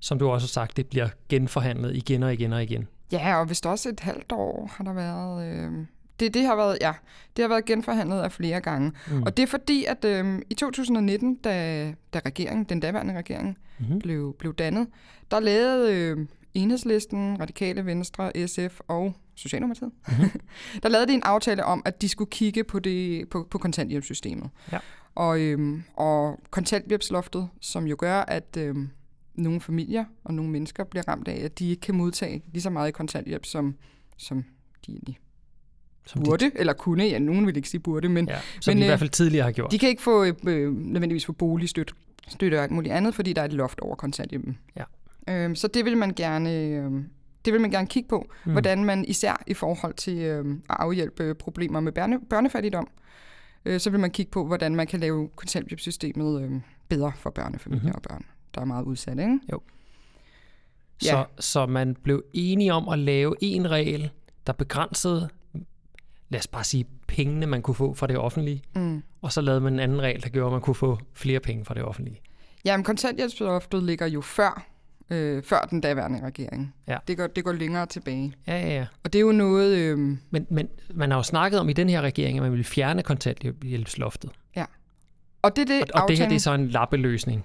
som 0.00 0.18
du 0.18 0.28
også 0.28 0.46
har 0.46 0.48
sagt, 0.48 0.76
det 0.76 0.86
bliver 0.86 1.08
genforhandlet 1.28 1.96
igen 1.96 2.22
og 2.22 2.32
igen 2.32 2.52
og 2.52 2.62
igen. 2.62 2.88
Ja, 3.12 3.36
og 3.40 3.46
hvis 3.46 3.60
der 3.60 3.70
også 3.70 3.88
et 3.88 4.00
halvt 4.00 4.32
år 4.32 4.70
har 4.76 4.84
der 4.84 4.92
været... 4.92 5.52
Øh, 5.52 5.86
det, 6.20 6.34
det 6.34 6.46
har 6.46 6.56
været, 6.56 6.78
ja, 6.80 6.92
det 7.36 7.42
har 7.42 7.48
været 7.48 7.64
genforhandlet 7.64 8.20
af 8.20 8.32
flere 8.32 8.60
gange. 8.60 8.92
Mm. 9.10 9.22
Og 9.22 9.36
det 9.36 9.42
er 9.42 9.46
fordi, 9.46 9.84
at 9.84 10.04
øh, 10.04 10.38
i 10.50 10.54
2019, 10.54 11.34
da, 11.34 11.94
da 12.14 12.20
regeringen, 12.26 12.64
den 12.64 12.80
daværende 12.80 13.14
regering, 13.14 13.58
mm-hmm. 13.78 13.98
blev, 13.98 14.36
blev 14.38 14.54
dannet, 14.54 14.86
der 15.30 15.40
lavede 15.40 15.94
øh, 15.94 16.26
Enhedslisten, 16.54 17.40
Radikale 17.40 17.86
Venstre, 17.86 18.46
SF 18.46 18.80
og 18.88 19.16
Socialdemokratiet, 19.34 19.90
mm-hmm. 20.08 20.40
der 20.82 20.88
lavede 20.88 21.08
de 21.08 21.14
en 21.14 21.22
aftale 21.24 21.64
om, 21.64 21.82
at 21.84 22.02
de 22.02 22.08
skulle 22.08 22.30
kigge 22.30 22.64
på, 22.64 22.78
det, 22.78 23.28
på, 23.28 23.48
på 23.50 23.58
kontanthjælpssystemet. 23.58 24.50
Ja. 24.72 24.78
Og, 25.14 25.40
øhm, 25.40 25.82
og 25.94 26.40
kontanthjælpsloftet, 26.50 27.48
som 27.60 27.86
jo 27.86 27.96
gør, 27.98 28.20
at 28.20 28.56
øhm, 28.58 28.90
nogle 29.34 29.60
familier 29.60 30.04
og 30.24 30.34
nogle 30.34 30.50
mennesker 30.50 30.84
bliver 30.84 31.08
ramt 31.08 31.28
af, 31.28 31.44
at 31.44 31.58
de 31.58 31.70
ikke 31.70 31.80
kan 31.80 31.94
modtage 31.94 32.42
lige 32.52 32.62
så 32.62 32.70
meget 32.70 32.88
i 32.88 32.92
kontanthjælp, 32.92 33.46
som, 33.46 33.74
som 34.16 34.44
de 34.86 34.92
egentlig 34.92 35.18
Som 36.06 36.22
burde, 36.22 36.44
de, 36.44 36.50
eller 36.54 36.72
kunne. 36.72 37.04
Ja, 37.04 37.18
nogen 37.18 37.46
vil 37.46 37.56
ikke 37.56 37.68
sige 37.68 37.80
burde, 37.80 38.08
men 38.08 38.28
ja, 38.28 38.38
som 38.60 38.70
men, 38.70 38.76
de 38.76 38.82
i 38.82 38.84
øh, 38.86 38.88
hvert 38.88 38.98
fald 38.98 39.10
tidligere 39.10 39.44
har 39.44 39.52
gjort. 39.52 39.72
de 39.72 39.78
kan 39.78 39.88
ikke 39.88 40.02
få 40.02 40.24
øh, 40.24 40.34
øh, 40.46 40.72
nødvendigvis 40.76 41.26
få 41.26 41.32
boligstøtte 41.32 41.94
støtte 42.28 42.56
og 42.58 42.62
alt 42.62 42.72
muligt 42.72 42.94
andet, 42.94 43.14
fordi 43.14 43.32
der 43.32 43.40
er 43.40 43.44
et 43.46 43.52
loft 43.52 43.80
over 43.80 43.94
kontanthjælpen. 43.96 44.58
Ja. 44.76 44.84
Øhm, 45.28 45.54
så 45.54 45.68
det 45.68 45.84
vil 45.84 45.96
man 45.96 46.12
gerne... 46.14 46.54
Øh, 46.54 46.90
det 47.44 47.52
vil 47.52 47.60
man 47.60 47.70
gerne 47.70 47.86
kigge 47.86 48.08
på, 48.08 48.26
mm. 48.44 48.52
hvordan 48.52 48.84
man 48.84 49.04
især 49.04 49.42
i 49.46 49.54
forhold 49.54 49.94
til 49.94 50.18
øh, 50.18 50.44
at 50.50 50.76
afhjælpe 50.78 51.34
problemer 51.34 51.80
med 51.80 51.92
børne, 51.92 52.20
børnefattigdom, 52.30 52.88
øh, 53.64 53.80
så 53.80 53.90
vil 53.90 54.00
man 54.00 54.10
kigge 54.10 54.30
på, 54.30 54.46
hvordan 54.46 54.76
man 54.76 54.86
kan 54.86 55.00
lave 55.00 55.28
kontanthjælpssystemet 55.36 56.42
øh, 56.42 56.50
bedre 56.88 57.12
for 57.16 57.30
børnefamilier 57.30 57.82
Mhm. 57.82 57.86
mm-hmm. 57.86 57.94
og 57.96 58.02
børn, 58.02 58.24
der 58.54 58.60
er 58.60 58.64
meget 58.64 58.84
udsatte. 58.84 59.22
Ikke? 59.22 59.38
Så, 61.00 61.16
Ja. 61.16 61.22
så 61.40 61.66
man 61.66 61.96
blev 62.02 62.24
enige 62.32 62.72
om 62.72 62.88
at 62.88 62.98
lave 62.98 63.34
en 63.40 63.70
regel, 63.70 64.10
der 64.46 64.52
begrænsede, 64.52 65.28
lad 66.28 66.40
os 66.40 66.46
bare 66.46 66.64
sige, 66.64 66.84
pengene, 67.08 67.46
man 67.46 67.62
kunne 67.62 67.74
få 67.74 67.94
fra 67.94 68.06
det 68.06 68.16
offentlige, 68.18 68.62
Mm. 68.74 69.02
og 69.22 69.32
så 69.32 69.40
lavede 69.40 69.60
man 69.60 69.72
en 69.72 69.78
anden 69.80 70.02
regel, 70.02 70.22
der 70.22 70.28
gjorde, 70.28 70.46
at 70.46 70.52
man 70.52 70.60
kunne 70.60 70.74
få 70.74 70.98
flere 71.14 71.40
penge 71.40 71.64
fra 71.64 71.74
det 71.74 71.82
offentlige. 71.82 72.20
Jamen, 72.64 72.84
kontanthjælpsloftet 72.84 73.82
ligger 73.82 74.06
jo 74.06 74.20
før, 74.20 74.66
øh, 75.10 75.42
før 75.42 75.60
den 75.70 75.80
daværende 75.80 76.20
regering. 76.26 76.74
Ja. 76.88 76.96
Det, 77.08 77.16
går, 77.16 77.26
det 77.26 77.44
går 77.44 77.52
længere 77.52 77.86
tilbage. 77.86 78.32
Ja, 78.46 78.60
ja, 78.60 78.68
ja. 78.76 78.86
Og 79.04 79.12
det 79.12 79.18
er 79.18 79.22
jo 79.22 79.32
noget... 79.32 79.76
Øh, 79.76 79.98
Men, 80.30 80.46
men 80.50 80.68
man 80.94 81.10
har 81.10 81.18
jo 81.18 81.22
snakket 81.22 81.60
om 81.60 81.68
i 81.68 81.72
den 81.72 81.88
her 81.88 82.00
regering, 82.00 82.38
at 82.38 82.42
man 82.42 82.52
ville 82.52 82.64
fjerne 82.64 83.02
kontanthjælpsloftet. 83.02 84.30
og 85.42 85.56
det 85.56 85.68
det, 85.68 85.90
Og, 85.94 86.02
og 86.02 86.08
det 86.08 86.18
her 86.18 86.28
det 86.28 86.34
er 86.34 86.40
så 86.40 86.54
en 86.54 86.68
lappeløsning. 86.68 87.44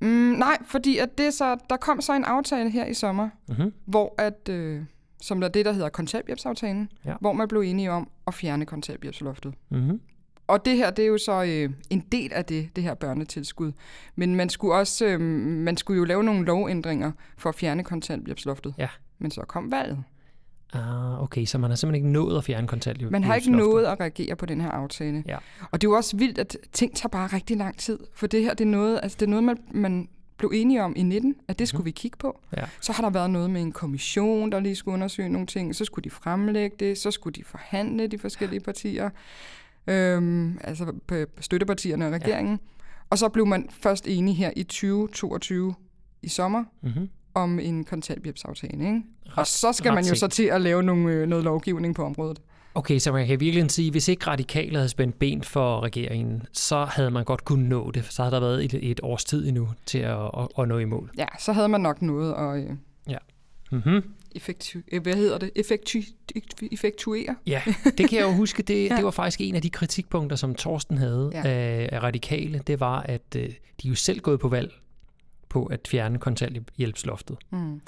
Mm, 0.00 0.08
nej, 0.08 0.56
fordi 0.66 0.98
at 0.98 1.18
det 1.18 1.34
så, 1.34 1.56
der 1.70 1.76
kom 1.76 2.00
så 2.00 2.12
en 2.12 2.24
aftale 2.24 2.70
her 2.70 2.86
i 2.86 2.94
sommer, 2.94 3.28
Mm-hmm. 3.48 3.72
hvor 3.84 4.14
at, 4.18 4.48
øh, 4.48 4.82
som 5.24 5.40
der 5.40 5.48
er 5.48 5.52
det, 5.52 5.64
der 5.64 5.72
hedder 5.72 5.88
kontanthjælpsaftalen, 5.88 6.88
Ja. 7.04 7.14
hvor 7.20 7.32
man 7.32 7.48
blev 7.48 7.60
enige 7.60 7.90
om 7.90 8.08
at 8.26 8.34
fjerne 8.34 8.66
kontanthjælpsloftet. 8.66 9.54
Mm-hmm. 9.70 10.00
Og 10.46 10.64
det 10.64 10.76
her, 10.76 10.90
det 10.90 11.02
er 11.02 11.06
jo 11.06 11.18
så 11.18 11.44
øh, 11.44 11.70
en 11.90 12.00
del 12.12 12.32
af 12.32 12.44
det, 12.44 12.68
det 12.76 12.84
her 12.84 12.94
børnetilskud. 12.94 13.72
Men 14.16 14.34
man 14.34 14.48
skulle 14.48 14.74
også, 14.74 15.06
øh, 15.06 15.20
man 15.20 15.76
skulle 15.76 15.98
jo 15.98 16.04
lave 16.04 16.24
nogle 16.24 16.44
lovændringer 16.44 17.12
for 17.38 17.48
at 17.48 17.54
fjerne 17.54 17.84
kontanthjælpsloftet. 17.84 18.74
Ja. 18.78 18.88
Men 19.18 19.30
så 19.30 19.40
kom 19.40 19.70
valget. 19.70 20.04
Ah, 20.72 21.22
okay, 21.22 21.44
så 21.44 21.58
man 21.58 21.70
har 21.70 21.76
simpelthen 21.76 22.06
ikke 22.06 22.12
nået 22.12 22.38
at 22.38 22.44
fjerne 22.44 22.66
kontanthjælpsloftet. 22.66 23.12
Man 23.12 23.24
har 23.24 23.34
ikke 23.34 23.50
nået 23.50 23.84
at 23.84 24.00
reagere 24.00 24.36
på 24.36 24.46
den 24.46 24.60
her 24.60 24.70
aftale. 24.70 25.24
Ja. 25.26 25.36
Og 25.70 25.80
det 25.80 25.86
er 25.86 25.90
jo 25.90 25.96
også 25.96 26.16
vildt, 26.16 26.38
at 26.38 26.56
ting 26.72 26.96
tager 26.96 27.08
bare 27.08 27.26
rigtig 27.26 27.56
lang 27.56 27.78
tid. 27.78 27.98
For 28.14 28.26
det 28.26 28.42
her, 28.42 28.54
det 28.54 28.64
er 28.64 28.68
noget, 28.68 29.00
altså 29.02 29.16
det 29.20 29.26
er 29.26 29.30
noget 29.30 29.44
man, 29.44 29.56
man 29.72 30.08
blev 30.48 30.60
enige 30.60 30.82
om 30.82 30.92
i 30.96 31.02
19, 31.02 31.34
at 31.48 31.58
det 31.58 31.68
skulle 31.68 31.80
Mhm. 31.80 31.86
vi 31.86 31.90
kigge 31.90 32.16
på. 32.16 32.40
Ja. 32.56 32.64
Så 32.80 32.92
har 32.92 33.02
der 33.02 33.10
været 33.10 33.30
noget 33.30 33.50
med 33.50 33.60
en 33.62 33.72
kommission, 33.72 34.52
der 34.52 34.60
lige 34.60 34.76
skulle 34.76 34.92
undersøge 34.94 35.28
nogle 35.28 35.46
ting. 35.46 35.74
Så 35.76 35.84
skulle 35.84 36.04
de 36.04 36.10
fremlægge 36.10 36.76
det. 36.80 36.98
Så 36.98 37.10
skulle 37.10 37.34
de 37.34 37.44
forhandle 37.44 38.06
de 38.06 38.18
forskellige 38.18 38.60
partier. 38.60 39.10
Øhm, 39.86 40.58
altså 40.64 40.92
støttepartierne 41.40 42.06
og 42.06 42.12
regeringen. 42.12 42.52
Ja. 42.62 42.84
Og 43.10 43.18
så 43.18 43.28
blev 43.28 43.46
man 43.46 43.68
først 43.70 44.08
enige 44.08 44.34
her 44.34 44.50
i 44.56 44.62
2022 44.62 45.74
i 46.22 46.28
sommer 46.28 46.64
Mm-hmm. 46.82 47.08
om 47.34 47.58
en 47.58 47.84
kontanthjælpsaftale. 47.84 48.72
Ikke? 48.86 49.02
Og 49.26 49.38
Ret- 49.38 49.48
så 49.48 49.72
skal 49.72 49.92
man 49.94 50.04
jo 50.04 50.08
sent. 50.08 50.18
så 50.18 50.26
til 50.28 50.42
at 50.44 50.60
lave 50.60 50.82
nogle, 50.82 51.12
øh, 51.12 51.28
noget 51.28 51.44
lovgivning 51.44 51.94
på 51.94 52.04
området. 52.04 52.40
Okay, 52.74 52.98
så 52.98 53.12
man 53.12 53.26
kan 53.26 53.40
virkelig 53.40 53.70
sige, 53.70 53.90
hvis 53.90 54.08
ikke 54.08 54.26
radikale 54.26 54.76
havde 54.76 54.88
spændt 54.88 55.18
ben 55.18 55.42
for 55.42 55.80
regeringen, 55.80 56.42
så 56.52 56.84
havde 56.84 57.10
man 57.10 57.24
godt 57.24 57.44
kunne 57.44 57.68
nå 57.68 57.90
det. 57.90 58.04
Så 58.04 58.22
havde 58.22 58.34
der 58.34 58.40
været 58.40 58.64
et, 58.64 58.90
et 58.90 59.00
års 59.02 59.24
tid 59.24 59.48
endnu 59.48 59.68
til 59.86 59.98
at, 59.98 60.18
at, 60.38 60.48
at 60.58 60.68
nå 60.68 60.78
i 60.78 60.84
mål. 60.84 61.10
Ja, 61.18 61.26
så 61.40 61.52
havde 61.52 61.68
man 61.68 61.80
nok 61.80 62.02
noget 62.02 62.34
at 62.34 62.64
øh, 62.70 62.76
Mm-hmm. 63.72 64.02
effektu- 64.38 64.82
øh, 64.92 65.02
hvad 65.02 65.14
hedder 65.14 65.38
det? 65.38 65.50
Effektu- 65.58 66.68
effektuere. 66.72 67.36
Ja, 67.46 67.62
det 67.98 68.08
kan 68.10 68.18
jeg 68.18 68.24
jo 68.26 68.32
huske. 68.42 68.62
Det, 68.62 68.90
Ja. 68.90 68.96
det 68.96 69.04
var 69.04 69.10
faktisk 69.10 69.40
en 69.40 69.54
af 69.54 69.62
de 69.62 69.70
kritikpunkter, 69.70 70.36
som 70.36 70.54
Torsten 70.54 70.98
havde 70.98 71.30
Ja. 71.34 71.38
ja. 71.38 71.48
af, 71.48 71.88
af 71.92 72.02
radikale. 72.02 72.60
Det 72.66 72.80
var, 72.80 73.00
at 73.00 73.36
øh, 73.36 73.48
de 73.82 73.88
jo 73.88 73.94
selv 73.94 74.20
gået 74.20 74.40
på 74.40 74.48
valg 74.48 74.72
på 75.48 75.64
at 75.66 75.88
fjerne 75.90 76.18
kontanthjælpsloftet. 76.18 77.36
Mm. 77.50 77.80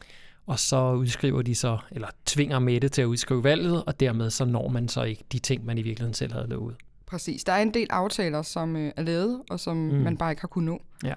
Og 0.47 0.59
så 0.59 0.93
udskriver 0.93 1.43
de 1.43 1.55
så, 1.55 1.79
eller 1.91 2.09
tvinger 2.27 2.59
Mette 2.59 2.89
til 2.89 3.03
at 3.03 3.07
udskrive 3.07 3.45
valget, 3.45 3.85
og 3.85 4.01
dermed 4.01 4.31
så 4.31 4.45
når 4.45 4.69
man 4.69 4.89
så 4.89 5.03
ikke 5.03 5.25
de 5.33 5.39
ting, 5.39 5.65
man 5.65 5.79
i 5.79 5.83
virkeligheden 5.83 6.15
selv 6.15 6.33
havde 6.33 6.47
lovet. 6.49 6.75
Præcis. 7.07 7.45
Der 7.45 7.53
er 7.53 7.63
en 7.63 7.75
del 7.75 7.87
aftaler, 7.91 8.43
som 8.43 8.77
øh, 8.77 8.93
er 8.97 9.03
lavet, 9.03 9.43
og 9.51 9.61
som 9.61 9.77
mm. 9.77 9.95
Man 9.95 10.17
bare 10.17 10.33
ikke 10.33 10.41
har 10.41 10.49
kunnet 10.49 10.67
nå. 10.67 10.83
Ja. 11.09 11.15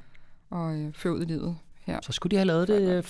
Og 0.50 0.76
øh, 0.76 0.94
føre 0.94 1.14
ud 1.14 1.22
i 1.22 1.26
livet 1.26 1.58
her. 1.86 2.00
Så 2.04 2.12
skulle 2.12 2.32
de 2.32 2.36
have 2.36 2.46
lavet 2.46 2.68
det 2.68 2.98
øh, 2.98 3.04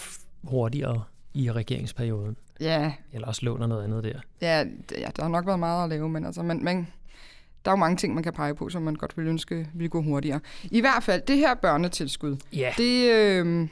hurtigere 0.43 1.03
i 1.33 1.51
regeringsperioden. 1.51 2.35
Ja, 2.59 2.93
Eller 3.13 3.27
også 3.27 3.45
låner 3.45 3.67
noget 3.67 3.83
andet 3.83 4.03
der. 4.03 4.19
ja, 4.41 4.63
ja, 4.97 5.07
der 5.15 5.21
har 5.23 5.29
nok 5.29 5.45
været 5.45 5.59
meget 5.59 5.83
at 5.83 5.89
lave, 5.89 6.09
men 6.09 6.25
altså, 6.25 6.43
man, 6.43 6.63
man, 6.63 6.87
der 7.65 7.71
er 7.71 7.75
jo 7.75 7.79
mange 7.79 7.97
ting, 7.97 8.13
man 8.13 8.23
kan 8.23 8.33
pege 8.33 8.55
på, 8.55 8.69
som 8.69 8.81
man 8.81 8.95
godt 8.95 9.17
ville 9.17 9.29
ønske 9.29 9.67
ville 9.73 9.89
gå 9.89 10.01
hurtigere. 10.01 10.39
I 10.71 10.79
hvert 10.81 11.03
fald, 11.03 11.21
det 11.21 11.37
her 11.37 11.53
børnetilskud, 11.55 12.37
Ja. 12.53 12.73
det 12.77 13.11
øh, 13.13 13.67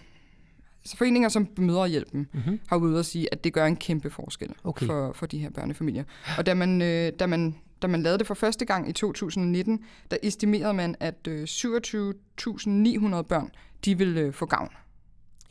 så 0.88 0.98
foreninger 0.98 1.30
som 1.30 1.48
Møderhjælpen 1.58 2.28
Mm-hmm. 2.34 2.60
har 2.68 2.78
ude 2.78 3.00
at 3.00 3.06
sige, 3.06 3.28
at 3.34 3.44
det 3.44 3.54
gør 3.54 3.66
en 3.66 3.76
kæmpe 3.76 4.10
forskel 4.10 4.50
Okay. 4.64 4.86
for, 4.86 5.14
for 5.14 5.26
de 5.26 5.38
her 5.38 5.50
børnefamilier. 5.50 6.04
Og 6.38 6.46
da 6.46 6.54
man, 6.54 6.82
øh, 6.82 7.12
da, 7.20 7.26
man, 7.26 7.56
da 7.82 7.88
man 7.88 8.02
lavede 8.04 8.20
det 8.20 8.28
for 8.28 8.34
første 8.34 8.66
gang 8.66 8.90
i 8.90 8.92
2019, 8.94 9.84
der 10.12 10.18
estimerede 10.24 10.74
man, 10.74 10.96
at 11.00 11.28
øh, 11.28 11.44
27.900 11.44 13.22
børn, 13.22 13.52
de 13.86 13.98
ville 13.98 14.22
øh, 14.22 14.34
få 14.34 14.46
gavn. 14.46 14.70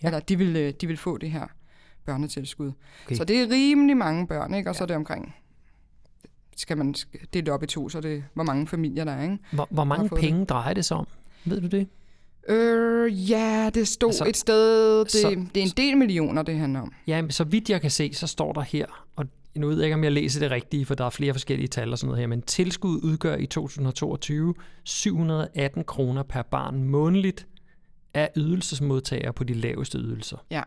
Ja. 0.02 0.06
Eller 0.08 0.20
de 0.20 0.38
ville, 0.38 0.58
øh, 0.60 0.72
de 0.80 0.86
ville 0.86 0.98
få 0.98 1.18
det 1.18 1.30
her 1.30 1.46
børnetilskud. 2.04 2.72
Okay. 3.06 3.16
Så 3.16 3.24
det 3.24 3.40
er 3.40 3.50
rimelig 3.50 3.96
mange 3.96 4.26
børn, 4.26 4.54
ikke? 4.54 4.70
Og 4.70 4.74
ja. 4.74 4.78
så 4.78 4.84
er 4.84 4.86
det 4.86 4.96
omkring, 4.96 5.34
skal 6.56 6.76
man 6.78 6.92
dele 7.34 7.46
det 7.46 7.48
op 7.48 7.62
i 7.62 7.66
to, 7.66 7.88
så 7.88 7.98
er 7.98 8.02
det, 8.02 8.24
hvor 8.34 8.44
mange 8.44 8.66
familier 8.66 9.04
der 9.04 9.12
er, 9.12 9.22
ikke? 9.22 9.38
Hvor, 9.52 9.68
hvor 9.70 9.84
mange 9.84 10.08
penge 10.08 10.44
drejer 10.44 10.74
det 10.74 10.84
sig 10.84 10.96
om? 10.96 11.06
Ved 11.44 11.60
du 11.60 11.66
det? 11.66 11.88
Øh, 12.48 13.30
ja, 13.30 13.70
det 13.74 13.88
stod 13.88 14.08
Altså, 14.08 14.24
et 14.24 14.36
sted, 14.36 14.98
det, 15.00 15.10
så- 15.10 15.46
det 15.54 15.60
er 15.62 15.66
en 15.66 15.72
del 15.76 15.96
millioner, 15.96 16.42
det 16.42 16.58
handler 16.58 16.80
om. 16.80 16.92
Ja, 17.06 17.22
men 17.22 17.30
så 17.30 17.44
vidt 17.44 17.70
jeg 17.70 17.80
kan 17.80 17.90
se, 17.90 18.14
så 18.14 18.26
står 18.26 18.52
der 18.52 18.60
her, 18.60 19.06
og 19.16 19.26
nu 19.56 19.66
ved 19.68 19.76
jeg 19.76 19.84
ikke, 19.84 19.94
om 19.94 20.04
jeg 20.04 20.12
læser 20.12 20.40
det 20.40 20.50
rigtige, 20.50 20.86
for 20.86 20.94
der 20.94 21.04
er 21.04 21.10
flere 21.10 21.34
forskellige 21.34 21.68
tal 21.68 21.92
og 21.92 21.98
sådan 21.98 22.08
noget 22.08 22.20
her, 22.20 22.26
men 22.26 22.42
tilskud 22.42 23.00
udgør 23.02 23.36
i 23.36 23.46
2022 23.46 24.54
718 24.84 25.84
kroner 25.84 26.22
per 26.22 26.42
barn 26.42 26.82
månedligt 26.82 27.46
af 28.14 28.30
ydelsesmodtagere 28.36 29.32
på 29.32 29.44
de 29.44 29.54
laveste 29.54 29.98
ydelser. 29.98 30.36
Ja. 30.50 30.62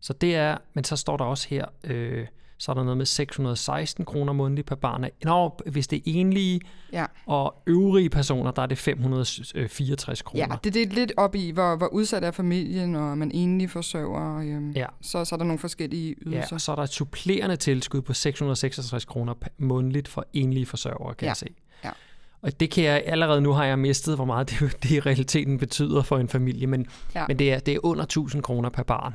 Så 0.00 0.12
det 0.12 0.34
er, 0.36 0.58
men 0.74 0.84
så 0.84 0.96
står 0.96 1.16
der 1.16 1.24
også 1.24 1.46
her, 1.48 1.64
øh, 1.84 2.26
så 2.58 2.72
er 2.72 2.74
der 2.74 2.82
noget 2.82 2.96
med 2.98 3.06
616 3.06 4.04
kroner 4.04 4.32
månedligt 4.32 4.66
per 4.68 4.74
barn. 4.74 5.04
Nå, 5.24 5.58
hvis 5.66 5.86
det 5.88 5.96
er 5.96 6.00
enlige 6.06 6.60
Ja. 6.92 7.06
og 7.26 7.62
øvrige 7.66 8.10
personer, 8.10 8.50
der 8.50 8.62
er 8.62 8.66
det 8.66 8.78
564 8.78 10.22
kroner. 10.22 10.46
Ja, 10.50 10.56
det, 10.64 10.74
det 10.74 10.82
er 10.82 10.86
lidt 10.94 11.12
op 11.16 11.34
i, 11.34 11.50
hvor, 11.50 11.76
hvor 11.76 11.86
udsat 11.86 12.24
er 12.24 12.30
familien, 12.30 12.94
og 12.96 13.18
man 13.18 13.30
egentlig 13.34 13.70
forsørger. 13.70 14.38
Øhm, 14.38 14.70
Ja. 14.70 14.86
så, 15.00 15.24
så 15.24 15.34
er 15.34 15.36
der 15.36 15.44
nogle 15.44 15.58
forskellige 15.58 16.08
Ja, 16.26 16.30
ydelser. 16.30 16.54
og 16.56 16.60
så 16.60 16.72
er 16.72 16.76
der 16.76 16.82
et 16.82 16.92
supplerende 16.92 17.56
tilskud 17.56 18.02
på 18.02 18.12
666 18.14 19.04
kroner 19.04 19.34
månedligt 19.58 20.08
for 20.08 20.26
enlige 20.32 20.66
forsørgere, 20.66 21.14
kan 21.14 21.26
Ja, 21.26 21.30
jeg 21.30 21.36
se. 21.36 21.46
ja. 21.84 21.90
Og 22.42 22.60
det 22.60 22.70
kan 22.70 22.84
jeg 22.84 23.02
allerede 23.06 23.40
nu 23.40 23.52
har 23.52 23.64
jeg 23.64 23.78
mistet, 23.78 24.14
hvor 24.14 24.24
meget 24.24 24.50
det, 24.50 24.58
det 24.82 24.90
i 24.90 25.00
realiteten 25.00 25.58
betyder 25.58 26.02
for 26.02 26.18
en 26.18 26.28
familie, 26.28 26.66
men, 26.66 26.86
Ja. 27.14 27.24
men 27.28 27.38
det, 27.38 27.52
er, 27.52 27.58
det 27.58 27.74
er 27.74 27.78
under 27.82 28.02
1000 28.04 28.42
kroner 28.42 28.68
per 28.70 28.82
barn, 28.82 29.14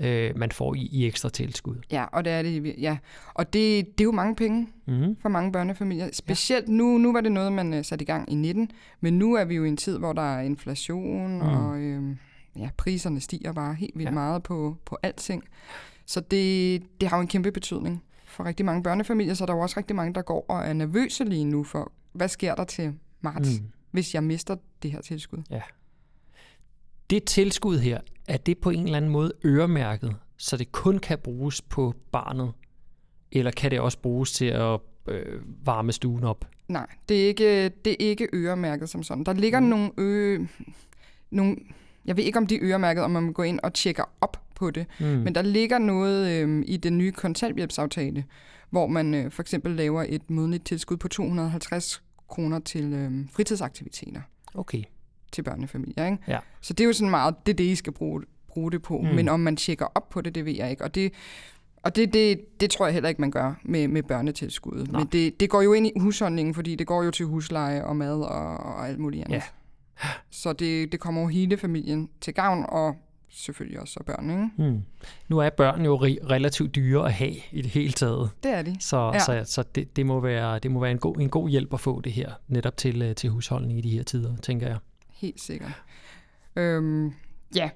øh, 0.00 0.38
man 0.38 0.52
får 0.52 0.74
i, 0.74 0.78
i 0.92 1.06
ekstra 1.06 1.28
tilskud. 1.28 1.76
Ja, 1.90 2.04
og 2.12 2.24
det 2.24 2.32
er 2.32 2.42
det, 2.42 2.74
ja. 2.78 2.96
Og 3.34 3.52
det, 3.52 3.86
det 3.98 4.00
er 4.00 4.04
jo 4.04 4.12
mange 4.12 4.36
penge 4.36 4.68
Mm. 4.86 5.16
for 5.22 5.28
mange 5.28 5.52
børnefamilier. 5.52 6.08
Specielt 6.12 6.68
ja. 6.68 6.72
nu, 6.72 6.98
nu 6.98 7.12
var 7.12 7.20
det 7.20 7.32
noget, 7.32 7.52
man 7.52 7.74
uh, 7.74 7.84
satte 7.84 8.02
i 8.02 8.06
gang 8.06 8.32
i 8.32 8.34
19, 8.34 8.70
men 9.00 9.18
nu 9.18 9.34
er 9.34 9.44
vi 9.44 9.54
jo 9.54 9.64
i 9.64 9.68
en 9.68 9.76
tid, 9.76 9.98
hvor 9.98 10.12
der 10.12 10.22
er 10.36 10.40
inflation, 10.40 11.34
mm. 11.34 11.40
og 11.40 11.78
øhm, 11.80 12.16
ja, 12.56 12.70
priserne 12.76 13.20
stiger 13.20 13.52
bare 13.52 13.74
helt 13.74 13.92
vildt 13.94 14.06
Ja. 14.06 14.10
ja. 14.10 14.14
meget 14.14 14.42
på, 14.42 14.76
på 14.84 14.98
alting. 15.02 15.44
Så 16.06 16.20
det, 16.20 16.82
det 17.00 17.08
har 17.08 17.16
jo 17.16 17.20
en 17.20 17.28
kæmpe 17.28 17.52
betydning 17.52 18.02
for 18.24 18.44
rigtig 18.44 18.66
mange 18.66 18.82
børnefamilier, 18.82 19.34
så 19.34 19.46
der 19.46 19.52
er 19.52 19.56
jo 19.56 19.62
også 19.62 19.74
rigtig 19.76 19.96
mange, 19.96 20.14
der 20.14 20.22
går 20.22 20.46
og 20.48 20.60
er 20.60 20.72
nervøse 20.72 21.24
lige 21.24 21.44
nu 21.44 21.64
for, 21.64 21.92
hvad 22.12 22.28
sker 22.28 22.54
der 22.54 22.64
til 22.64 22.92
marts, 23.20 23.60
Mm. 23.60 23.66
hvis 23.90 24.14
jeg 24.14 24.24
mister 24.24 24.56
det 24.82 24.92
her 24.92 25.00
tilskud? 25.00 25.38
Det 27.10 27.24
tilskud 27.24 27.78
her, 27.78 28.00
er 28.30 28.36
det 28.36 28.58
på 28.58 28.70
en 28.70 28.84
eller 28.84 28.96
anden 28.96 29.10
måde 29.10 29.32
øremærket, 29.44 30.16
så 30.36 30.56
det 30.56 30.72
kun 30.72 30.98
kan 30.98 31.18
bruges 31.18 31.62
på 31.62 31.94
barnet? 32.12 32.52
Eller 33.32 33.50
kan 33.50 33.70
det 33.70 33.80
også 33.80 33.98
bruges 33.98 34.32
til 34.32 34.44
at 34.44 34.80
øh, 35.08 35.40
varme 35.64 35.92
stuen 35.92 36.24
op? 36.24 36.48
Nej, 36.68 36.86
det 37.08 37.22
er 37.22 37.26
ikke, 37.26 37.68
det 37.68 37.90
er 37.92 37.96
ikke 37.98 38.28
øremærket 38.34 38.88
som 38.88 39.02
sådan. 39.02 39.24
Der 39.24 39.32
ligger 39.32 39.60
mm. 39.60 39.66
nogle, 39.66 39.90
ø, 39.98 40.38
nogle... 41.30 41.56
Jeg 42.04 42.16
ved 42.16 42.24
ikke, 42.24 42.38
om 42.38 42.46
de 42.46 42.54
er 42.54 42.58
øremærket, 42.62 43.04
om 43.04 43.10
man 43.10 43.22
må 43.22 43.32
gå 43.32 43.42
ind 43.42 43.60
og 43.62 43.74
tjekker 43.74 44.04
op 44.20 44.36
på 44.54 44.70
det. 44.70 44.86
Mm. 45.00 45.06
Men 45.06 45.34
der 45.34 45.42
ligger 45.42 45.78
noget 45.78 46.30
øh, 46.30 46.62
i 46.66 46.76
den 46.76 46.98
nye 46.98 47.12
kontanthjælpsaftale, 47.12 48.24
hvor 48.70 48.86
man 48.86 49.14
øh, 49.14 49.30
for 49.30 49.42
eksempel 49.42 49.72
laver 49.72 50.04
et 50.08 50.30
månedligt 50.30 50.66
tilskud 50.66 50.96
på 50.96 51.08
250 51.08 52.02
kroner 52.28 52.58
til 52.58 52.92
øh, 52.92 53.12
fritidsaktiviteter 53.32 54.20
Okay. 54.54 54.82
Til 55.32 55.42
børnefamilier. 55.42 56.04
Ikke? 56.06 56.18
Ja. 56.28 56.38
Så 56.60 56.72
det 56.72 56.84
er 56.84 56.86
jo 56.86 56.92
sådan 56.92 57.10
meget, 57.10 57.34
det 57.46 57.52
er 57.52 57.56
det, 57.56 57.64
I 57.64 57.74
skal 57.74 57.92
bruge, 57.92 58.22
bruge 58.48 58.72
det 58.72 58.82
på. 58.82 58.98
Mm. 58.98 59.08
Men 59.14 59.28
om 59.28 59.40
man 59.40 59.56
tjekker 59.56 59.86
op 59.94 60.08
på 60.08 60.20
det, 60.20 60.34
det 60.34 60.44
ved 60.44 60.52
jeg 60.56 60.70
ikke. 60.70 60.84
Og 60.84 60.94
det, 60.94 61.12
og 61.82 61.96
det, 61.96 62.12
det, 62.12 62.40
det 62.60 62.70
tror 62.70 62.86
jeg 62.86 62.92
heller 62.94 63.08
ikke, 63.08 63.20
man 63.20 63.30
gør 63.30 63.54
med, 63.62 63.88
med 63.88 64.02
børnetilskuddet. 64.02 64.92
Nej. 64.92 65.00
Men 65.00 65.08
det, 65.12 65.40
det 65.40 65.50
går 65.50 65.62
jo 65.62 65.72
ind 65.72 65.86
i 65.86 65.92
husholdningen, 66.00 66.54
fordi 66.54 66.74
det 66.74 66.86
går 66.86 67.02
jo 67.02 67.10
til 67.10 67.26
husleje 67.26 67.84
og 67.84 67.96
mad 67.96 68.20
og, 68.20 68.56
og 68.56 68.88
alt 68.88 68.98
muligt 68.98 69.24
andet. 69.24 69.36
Ja. 69.36 69.42
Så 70.30 70.52
det, 70.52 70.92
det 70.92 71.00
kommer 71.00 71.20
jo 71.20 71.26
hele 71.26 71.56
familien 71.56 72.08
til 72.20 72.34
gavn, 72.34 72.64
og 72.68 72.96
selvfølgelig 73.30 73.80
også 73.80 73.92
så 73.92 74.02
børn, 74.06 74.30
ikke? 74.30 74.50
Hmm. 74.70 74.82
Nu 75.28 75.38
er 75.38 75.50
børn 75.50 75.84
jo 75.84 75.96
ri- 75.96 76.26
relativt 76.30 76.74
dyre 76.74 77.06
at 77.06 77.12
have 77.12 77.34
i 77.52 77.62
det 77.62 77.70
hele 77.70 77.92
taget, 77.92 78.30
Det 78.42 78.50
er 78.54 78.62
de. 78.62 78.76
så, 78.80 79.10
ja. 79.14 79.18
Så, 79.18 79.42
så 79.52 79.62
det, 79.74 79.96
det 79.96 80.06
må 80.06 80.20
være, 80.20 80.58
det 80.58 80.70
må 80.70 80.80
være 80.80 80.90
en, 80.90 80.98
god, 80.98 81.16
en 81.16 81.28
god 81.28 81.48
hjælp 81.48 81.74
at 81.74 81.80
få 81.80 82.00
det 82.00 82.12
her, 82.12 82.32
netop 82.48 82.76
til, 82.76 83.02
øh, 83.02 83.14
til 83.14 83.30
husholdning 83.30 83.78
i 83.78 83.82
de 83.82 83.90
her 83.90 84.02
tider, 84.02 84.36
tænker 84.36 84.66
jeg. 84.66 84.78
Helt 85.20 85.40
sikkert. 85.40 85.82
Øhm, 86.56 87.12
ja, 87.54 87.70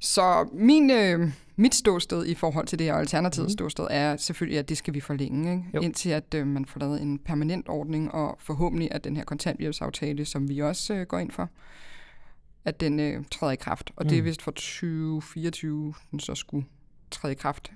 så 0.00 0.48
min, 0.52 0.90
øh, 0.90 1.32
mit 1.56 1.74
ståsted 1.74 2.26
i 2.26 2.34
forhold 2.34 2.66
til 2.66 2.78
det 2.78 2.86
her, 2.86 3.22
Mhm. 3.22 3.42
mm. 3.44 3.48
ståsted, 3.50 3.86
er 3.90 4.16
selvfølgelig, 4.16 4.58
at 4.58 4.68
det 4.68 4.76
skal 4.76 4.94
vi 4.94 5.00
forlænge, 5.00 5.50
ikke? 5.52 5.64
Jo. 5.74 5.80
indtil 5.80 6.10
at 6.10 6.34
øh, 6.34 6.46
man 6.46 6.66
får 6.66 6.80
lavet 6.80 7.02
en 7.02 7.18
permanent 7.18 7.68
ordning, 7.68 8.12
og 8.14 8.36
forhåbentlig 8.40 8.88
at 8.92 9.04
den 9.04 9.16
her 9.16 9.24
kontanthjælpsaftale, 9.24 10.24
som 10.24 10.48
vi 10.48 10.58
også 10.58 10.94
øh, 10.94 11.06
går 11.06 11.18
ind 11.18 11.30
for, 11.30 11.48
at 12.64 12.80
den 12.80 13.00
øh, 13.00 13.24
træder 13.30 13.52
i 13.52 13.56
kraft. 13.56 13.90
Og 13.96 14.02
mm. 14.04 14.08
det 14.08 14.18
er 14.18 14.22
Mm. 14.22 14.26
vist 14.26 14.42
for 14.42 14.50
2024, 14.50 15.94
den 16.10 16.20
så 16.20 16.34
skulle 16.34 16.66
træde 17.10 17.32
i 17.32 17.36
kraft. 17.36 17.72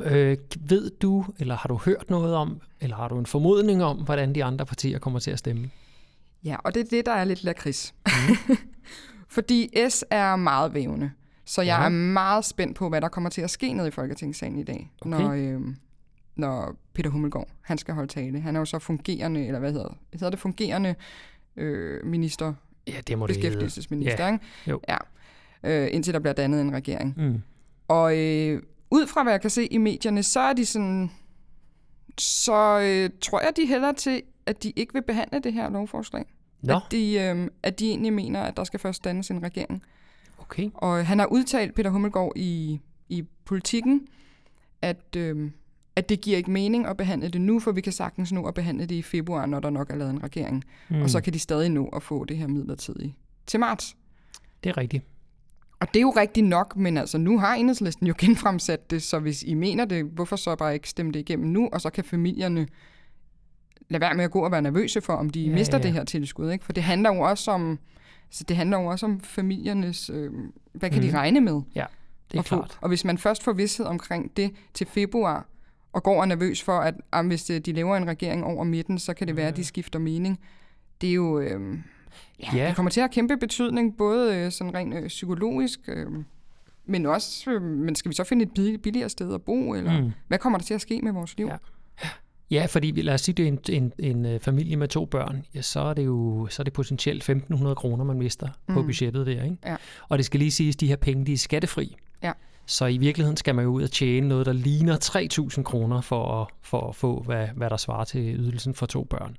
Øh, 0.00 0.36
ved 0.60 0.90
du, 0.90 1.24
eller 1.38 1.56
har 1.56 1.68
du 1.68 1.76
hørt 1.76 2.10
noget 2.10 2.34
om, 2.34 2.60
eller 2.80 2.96
har 2.96 3.08
du 3.08 3.18
en 3.18 3.26
formodning 3.26 3.84
om, 3.84 3.96
hvordan 4.04 4.34
de 4.34 4.44
andre 4.44 4.66
partier 4.66 4.98
kommer 4.98 5.18
til 5.18 5.30
at 5.30 5.38
stemme? 5.38 5.70
Ja, 6.44 6.56
og 6.64 6.74
det 6.74 6.80
er 6.80 6.84
det, 6.90 7.06
der 7.06 7.12
er 7.12 7.24
lidt 7.24 7.44
lakrids. 7.44 7.94
Mhm. 8.06 8.56
Fordi 9.28 9.70
S 9.88 10.04
er 10.10 10.36
meget 10.36 10.74
vævende. 10.74 11.10
Så 11.44 11.62
jeg 11.62 11.78
ja. 11.80 11.84
er 11.84 11.88
meget 11.88 12.44
spændt 12.44 12.76
på, 12.76 12.88
hvad 12.88 13.00
der 13.00 13.08
kommer 13.08 13.30
til 13.30 13.42
at 13.42 13.50
ske 13.50 13.72
ned 13.72 13.86
i 13.86 13.90
Folketingssalen 13.90 14.58
i 14.58 14.64
dag, 14.64 14.90
Okay. 15.00 15.10
når, 15.10 15.32
øh, 15.32 15.60
når 16.36 16.76
Peter 16.94 17.10
Hummelgaard 17.10 17.48
han 17.62 17.78
skal 17.78 17.94
holde 17.94 18.08
tale. 18.12 18.40
Han 18.40 18.56
er 18.56 18.60
jo 18.60 18.64
så 18.64 18.78
fungerende, 18.78 19.46
eller 19.46 19.58
hvad 19.60 19.72
hedder, 19.72 19.96
hedder 20.12 20.30
det, 20.30 20.38
fungerende 20.38 20.94
øh, 21.56 22.06
minister, 22.06 22.54
Ja, 22.86 23.00
det 23.06 23.18
må 23.18 23.26
det 23.26 23.36
beskæftigelsesminister, 23.36 24.26
Ja. 24.26 24.32
ikke? 24.32 24.44
Jo. 24.66 24.80
Ja. 24.88 24.96
Øh, 25.64 25.88
indtil 25.92 26.14
der 26.14 26.20
bliver 26.20 26.32
dannet 26.32 26.60
en 26.60 26.72
regering. 26.74 27.14
Mm. 27.16 27.42
Og 27.88 28.18
øh, 28.18 28.62
ud 28.90 29.06
fra 29.06 29.22
hvad 29.22 29.32
jeg 29.32 29.40
kan 29.40 29.50
se 29.50 29.66
i 29.66 29.78
medierne, 29.78 30.22
så 30.22 30.40
er 30.40 30.52
de 30.52 30.66
sådan, 30.66 31.10
så 32.18 32.80
øh, 32.80 33.10
tror 33.22 33.40
jeg, 33.40 33.52
de 33.56 33.66
hælder 33.66 33.92
til, 33.92 34.22
at 34.48 34.62
de 34.62 34.72
ikke 34.76 34.92
vil 34.92 35.02
behandle 35.02 35.38
det 35.40 35.52
her 35.52 35.70
lovforslag. 35.70 36.24
Nå, 36.62 36.74
At 36.74 36.82
de, 36.90 37.14
øh, 37.14 37.48
at 37.62 37.78
de 37.78 37.88
egentlig 37.88 38.12
mener, 38.12 38.42
at 38.42 38.56
der 38.56 38.64
skal 38.64 38.80
først 38.80 39.04
dannes 39.04 39.30
en 39.30 39.42
regering. 39.42 39.82
okay. 40.38 40.70
Og 40.74 41.06
han 41.06 41.18
har 41.18 41.26
udtalt, 41.26 41.74
Peter 41.74 41.90
Hummelgaard, 41.90 42.32
i, 42.36 42.80
i 43.08 43.24
politikken, 43.44 44.06
at, 44.82 45.16
øh, 45.16 45.50
at 45.96 46.08
det 46.08 46.20
giver 46.20 46.36
ikke 46.36 46.50
mening 46.50 46.86
at 46.86 46.96
behandle 46.96 47.28
det 47.28 47.40
nu, 47.40 47.60
for 47.60 47.72
vi 47.72 47.80
kan 47.80 47.92
sagtens 47.92 48.32
nå 48.32 48.44
at 48.46 48.54
behandle 48.54 48.86
det 48.86 48.94
i 48.94 49.02
februar, 49.02 49.46
når 49.46 49.60
der 49.60 49.70
nok 49.70 49.90
er 49.90 49.96
lavet 49.96 50.10
en 50.10 50.22
regering. 50.22 50.64
Mm. 50.88 51.02
Og 51.02 51.10
så 51.10 51.20
kan 51.20 51.32
de 51.32 51.38
stadig 51.38 51.70
nå 51.70 51.86
at 51.86 52.02
få 52.02 52.24
det 52.24 52.36
her 52.36 52.46
midlertidigt 52.46 53.14
til 53.46 53.60
marts. 53.60 53.96
Det 54.64 54.70
er 54.70 54.76
rigtigt. 54.76 55.04
Og 55.80 55.88
det 55.88 55.96
er 55.96 56.00
jo 56.02 56.10
rigtigt 56.16 56.46
nok, 56.46 56.76
men 56.76 56.96
altså 56.96 57.18
nu 57.18 57.38
har 57.38 57.54
enhedslisten 57.54 58.06
jo 58.06 58.14
genfremsat 58.18 58.90
det, 58.90 59.02
så 59.02 59.18
hvis 59.18 59.42
I 59.42 59.54
mener 59.54 59.84
det, 59.84 60.04
hvorfor 60.04 60.36
så 60.36 60.56
bare 60.56 60.74
ikke 60.74 60.88
stemme 60.88 61.12
det 61.12 61.18
igennem 61.20 61.48
nu, 61.48 61.68
og 61.72 61.80
så 61.80 61.90
kan 61.90 62.04
familierne 62.04 62.66
lade 63.90 64.00
være 64.00 64.14
med 64.14 64.24
at 64.24 64.30
gå 64.30 64.40
og 64.44 64.52
være 64.52 64.62
nervøse 64.62 65.00
for, 65.00 65.12
om 65.12 65.30
de 65.30 65.40
Ja, 65.40 65.48
ja, 65.50 65.54
mister 65.54 65.78
ja. 65.78 65.82
det 65.82 65.92
her 65.92 66.04
tilskud. 66.04 66.50
Ikke? 66.50 66.64
For 66.64 66.72
det 66.72 66.82
handler 66.82 67.14
jo 67.14 67.20
også 67.20 67.50
om, 67.50 67.78
altså 68.28 68.44
det 68.48 68.56
handler 68.56 68.78
jo 68.80 68.86
også 68.86 69.06
om 69.06 69.20
familiernes, 69.20 70.10
øh, 70.14 70.30
hvad 70.72 70.90
kan 70.90 70.98
mm. 70.98 71.04
Mhm. 71.04 71.12
de 71.12 71.18
regne 71.18 71.40
med 71.40 71.52
Det 72.32 72.38
er 72.38 72.42
få? 72.42 72.56
klart. 72.56 72.78
Og 72.80 72.88
hvis 72.88 73.04
man 73.04 73.18
først 73.18 73.42
får 73.42 73.52
vidsthed 73.52 73.86
omkring 73.86 74.36
det 74.36 74.50
til 74.74 74.86
februar, 74.86 75.46
og 75.92 76.02
går 76.02 76.16
og 76.16 76.20
er 76.20 76.24
nervøs 76.26 76.62
for, 76.62 76.78
at 76.78 76.94
ah, 77.12 77.26
hvis 77.26 77.50
øh, 77.50 77.60
de 77.60 77.72
laver 77.72 77.96
en 77.96 78.06
regering 78.06 78.44
over 78.44 78.64
midten, 78.64 78.98
så 78.98 79.14
kan 79.14 79.28
det 79.28 79.36
være, 79.36 79.48
at 79.48 79.56
de 79.56 79.64
skifter 79.64 79.98
mening. 79.98 80.38
Det 81.00 81.10
er 81.10 81.14
jo... 81.14 81.38
Øh, 81.40 81.78
ja, 82.42 82.56
Ja. 82.56 82.66
det 82.68 82.76
kommer 82.76 82.90
til 82.90 83.00
at 83.00 83.02
have 83.02 83.12
kæmpe 83.12 83.36
betydning, 83.36 83.96
både 83.96 84.36
øh, 84.36 84.52
sådan 84.52 84.74
rent 84.74 84.94
øh, 84.94 85.08
psykologisk, 85.08 85.80
øh, 85.88 86.06
men 86.86 87.06
også, 87.06 87.50
øh, 87.50 87.62
men 87.62 87.94
skal 87.94 88.08
vi 88.08 88.14
så 88.14 88.24
finde 88.24 88.42
et 88.42 88.50
billig- 88.58 88.82
billigere 88.82 89.08
sted 89.08 89.34
at 89.34 89.42
bo, 89.42 89.74
eller 89.74 90.00
mm. 90.02 90.10
hvad 90.28 90.38
kommer 90.38 90.58
der 90.58 90.64
til 90.66 90.74
at 90.74 90.80
ske 90.80 91.00
med 91.02 91.12
vores 91.12 91.36
liv? 91.36 91.46
Ja. 91.46 91.56
Ja, 92.50 92.66
fordi 92.66 93.02
lad 93.02 93.14
os 93.14 93.20
sige, 93.20 93.34
det 93.34 93.42
er 93.42 93.48
en, 93.48 93.58
en, 93.68 93.92
en 93.98 94.26
øh, 94.26 94.40
familie 94.40 94.76
med 94.76 94.88
to 94.88 95.04
børn, 95.04 95.44
ja, 95.54 95.62
så 95.62 95.80
er 95.80 95.94
det 95.94 96.06
jo 96.06 96.46
så 96.50 96.62
er 96.62 96.64
det 96.64 96.72
potentielt 96.72 97.30
1.500 97.30 97.74
kroner, 97.74 98.04
man 98.04 98.18
mister 98.18 98.48
mm. 98.68 98.74
på 98.74 98.82
budgettet 98.82 99.26
der. 99.26 99.44
Ikke? 99.44 99.56
Ja. 99.66 99.76
Og 100.08 100.18
det 100.18 100.26
skal 100.26 100.40
lige 100.40 100.50
siges, 100.50 100.76
at 100.76 100.80
de 100.80 100.86
her 100.86 100.96
penge, 100.96 101.26
de 101.26 101.32
er 101.32 101.36
skattefri. 101.36 101.96
Ja. 102.22 102.32
Så 102.66 102.86
i 102.86 102.98
virkeligheden 102.98 103.36
skal 103.36 103.54
man 103.54 103.64
jo 103.64 103.70
ud 103.70 103.82
og 103.82 103.90
tjene 103.90 104.28
noget, 104.28 104.46
der 104.46 104.52
ligner 104.52 104.96
3.000 105.56 105.62
kroner 105.62 106.00
for 106.00 106.42
at, 106.42 106.48
for 106.62 106.88
at 106.88 106.96
få, 106.96 107.22
hvad, 107.22 107.48
hvad 107.56 107.70
der 107.70 107.76
svarer 107.76 108.04
til 108.04 108.34
ydelsen 108.34 108.74
for 108.74 108.86
to 108.86 109.04
børn. 109.04 109.36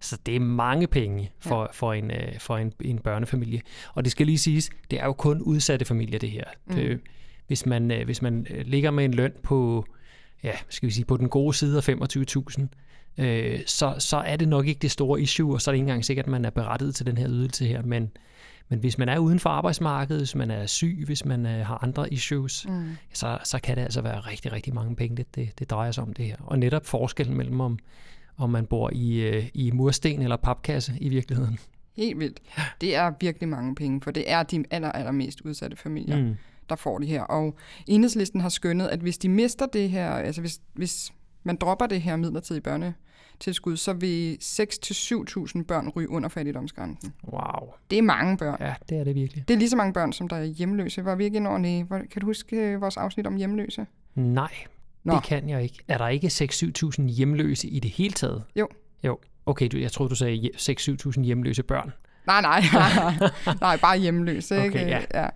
Så 0.00 0.18
det 0.26 0.36
er 0.36 0.40
mange 0.40 0.86
penge 0.86 1.30
for, 1.40 1.60
ja. 1.60 1.66
for, 1.72 1.92
en, 1.92 2.10
øh, 2.10 2.38
for 2.38 2.56
en, 2.56 2.72
en 2.80 2.98
børnefamilie. 2.98 3.60
Og 3.94 4.04
det 4.04 4.12
skal 4.12 4.26
lige 4.26 4.38
siges, 4.38 4.70
det 4.90 5.00
er 5.00 5.04
jo 5.04 5.12
kun 5.12 5.42
udsatte 5.42 5.84
familier, 5.84 6.18
det 6.18 6.30
her. 6.30 6.44
Mm. 6.66 6.74
Det, 6.74 7.00
hvis, 7.46 7.66
man, 7.66 7.90
øh, 7.90 8.04
hvis 8.04 8.22
man 8.22 8.46
ligger 8.64 8.90
med 8.90 9.04
en 9.04 9.14
løn 9.14 9.32
på, 9.42 9.86
ja, 10.44 10.52
skal 10.68 10.86
vi 10.86 10.92
sige, 10.92 11.04
på 11.04 11.16
den 11.16 11.28
gode 11.28 11.54
side 11.54 11.76
af 11.76 11.88
25.000, 11.88 12.66
øh, 13.24 13.60
så, 13.66 13.94
så 13.98 14.16
er 14.16 14.36
det 14.36 14.48
nok 14.48 14.66
ikke 14.66 14.78
det 14.78 14.90
store 14.90 15.20
issue, 15.20 15.54
og 15.54 15.60
så 15.60 15.70
er 15.70 15.72
det 15.72 15.76
ikke 15.76 15.82
engang 15.82 16.04
sikkert, 16.04 16.24
at 16.26 16.30
man 16.30 16.44
er 16.44 16.50
berettiget 16.50 16.94
til 16.94 17.06
den 17.06 17.18
her 17.18 17.26
ydelse 17.30 17.66
her. 17.66 17.82
Men, 17.82 18.10
Men 18.68 18.78
hvis 18.78 18.98
man 18.98 19.08
er 19.08 19.18
uden 19.18 19.38
for 19.38 19.50
arbejdsmarkedet, 19.50 20.20
hvis 20.20 20.34
man 20.34 20.50
er 20.50 20.66
syg, 20.66 21.02
hvis 21.06 21.24
man 21.24 21.46
øh, 21.46 21.66
har 21.66 21.78
andre 21.82 22.12
issues, 22.12 22.66
Mm. 22.68 22.84
så, 23.12 23.38
så 23.44 23.58
kan 23.62 23.76
det 23.76 23.82
altså 23.82 24.00
være 24.00 24.20
rigtig, 24.20 24.52
rigtig 24.52 24.74
mange 24.74 24.96
penge, 24.96 25.16
det, 25.16 25.34
det, 25.34 25.58
det 25.58 25.70
drejer 25.70 25.92
sig 25.92 26.04
om 26.04 26.12
det 26.12 26.24
her. 26.24 26.36
Og 26.40 26.58
netop 26.58 26.86
forskellen 26.86 27.36
mellem, 27.36 27.60
om, 27.60 27.78
om 28.36 28.50
man 28.50 28.66
bor 28.66 28.90
i, 28.92 29.20
øh, 29.20 29.48
i 29.54 29.70
mursten 29.70 30.22
eller 30.22 30.36
papkasse 30.36 30.92
i 31.00 31.08
virkeligheden. 31.08 31.58
Helt 31.96 32.18
vildt. 32.18 32.40
Det 32.80 32.96
er 32.96 33.12
virkelig 33.20 33.48
mange 33.48 33.74
penge, 33.74 34.00
for 34.00 34.10
det 34.10 34.30
er 34.30 34.42
de 34.42 34.64
aller, 34.70 34.92
aller 34.92 35.12
mest 35.12 35.40
udsatte 35.40 35.76
familier, 35.76 36.18
mm. 36.18 36.36
Der 36.72 36.76
får 36.76 36.98
det 36.98 37.08
her. 37.08 37.22
Og 37.22 37.54
enhedslisten 37.86 38.40
har 38.40 38.48
skønnet, 38.48 38.88
at 38.88 38.98
hvis 39.00 39.18
de 39.18 39.28
mister 39.28 39.66
det 39.66 39.90
her, 39.90 40.10
altså 40.10 40.40
hvis, 40.40 40.60
hvis 40.72 41.12
man 41.42 41.56
dropper 41.56 41.86
det 41.86 42.00
her 42.02 42.16
midlertidige 42.16 42.62
børnetilskud, 42.62 43.76
så 43.76 43.92
vil 43.92 44.38
6-7.000 44.42 45.64
børn 45.64 45.88
ryge 45.88 46.10
under 46.10 46.28
fattigdomsgrænsen. 46.28 47.12
Wow. 47.32 47.68
Det 47.90 47.98
er 47.98 48.02
mange 48.02 48.36
børn. 48.36 48.56
Ja, 48.60 48.74
det 48.88 48.98
er 48.98 49.04
det 49.04 49.14
virkelig. 49.14 49.44
Det 49.48 49.54
er 49.54 49.58
lige 49.58 49.70
så 49.70 49.76
mange 49.76 49.92
børn, 49.92 50.12
som 50.12 50.28
der 50.28 50.36
er 50.36 50.44
hjemløse. 50.44 51.04
Var 51.04 51.14
vi 51.14 51.24
ikke? 51.24 51.40
Hvor- 51.40 51.98
Kan 52.10 52.20
du 52.20 52.26
huske 52.26 52.56
øh, 52.56 52.80
vores 52.80 52.96
afsnit 52.96 53.26
om 53.26 53.36
hjemløse? 53.36 53.86
Nej, 54.14 54.52
Nå. 55.04 55.14
det 55.14 55.22
kan 55.24 55.48
jeg 55.48 55.62
ikke. 55.62 55.78
Er 55.88 55.98
der 55.98 56.08
ikke 56.08 56.26
6-7.000 56.26 57.02
hjemløse 57.08 57.68
i 57.68 57.78
det 57.80 57.90
hele 57.90 58.12
taget? 58.12 58.42
Jo. 58.56 58.68
Jo. 59.04 59.18
Okay, 59.46 59.68
du, 59.72 59.76
jeg 59.78 59.92
troede, 59.92 60.10
du 60.10 60.14
sagde 60.14 60.36
hje- 60.36 60.72
6-7.000 61.10 61.22
hjemløse 61.22 61.62
børn. 61.62 61.92
Nej, 62.26 62.40
nej, 62.42 62.60
nej, 63.60 63.76
bare 63.76 63.98
hjemløse. 63.98 64.56
ikke? 64.64 64.68
Okay, 64.80 64.88
ja. 64.88 65.00
ja. 65.14 65.26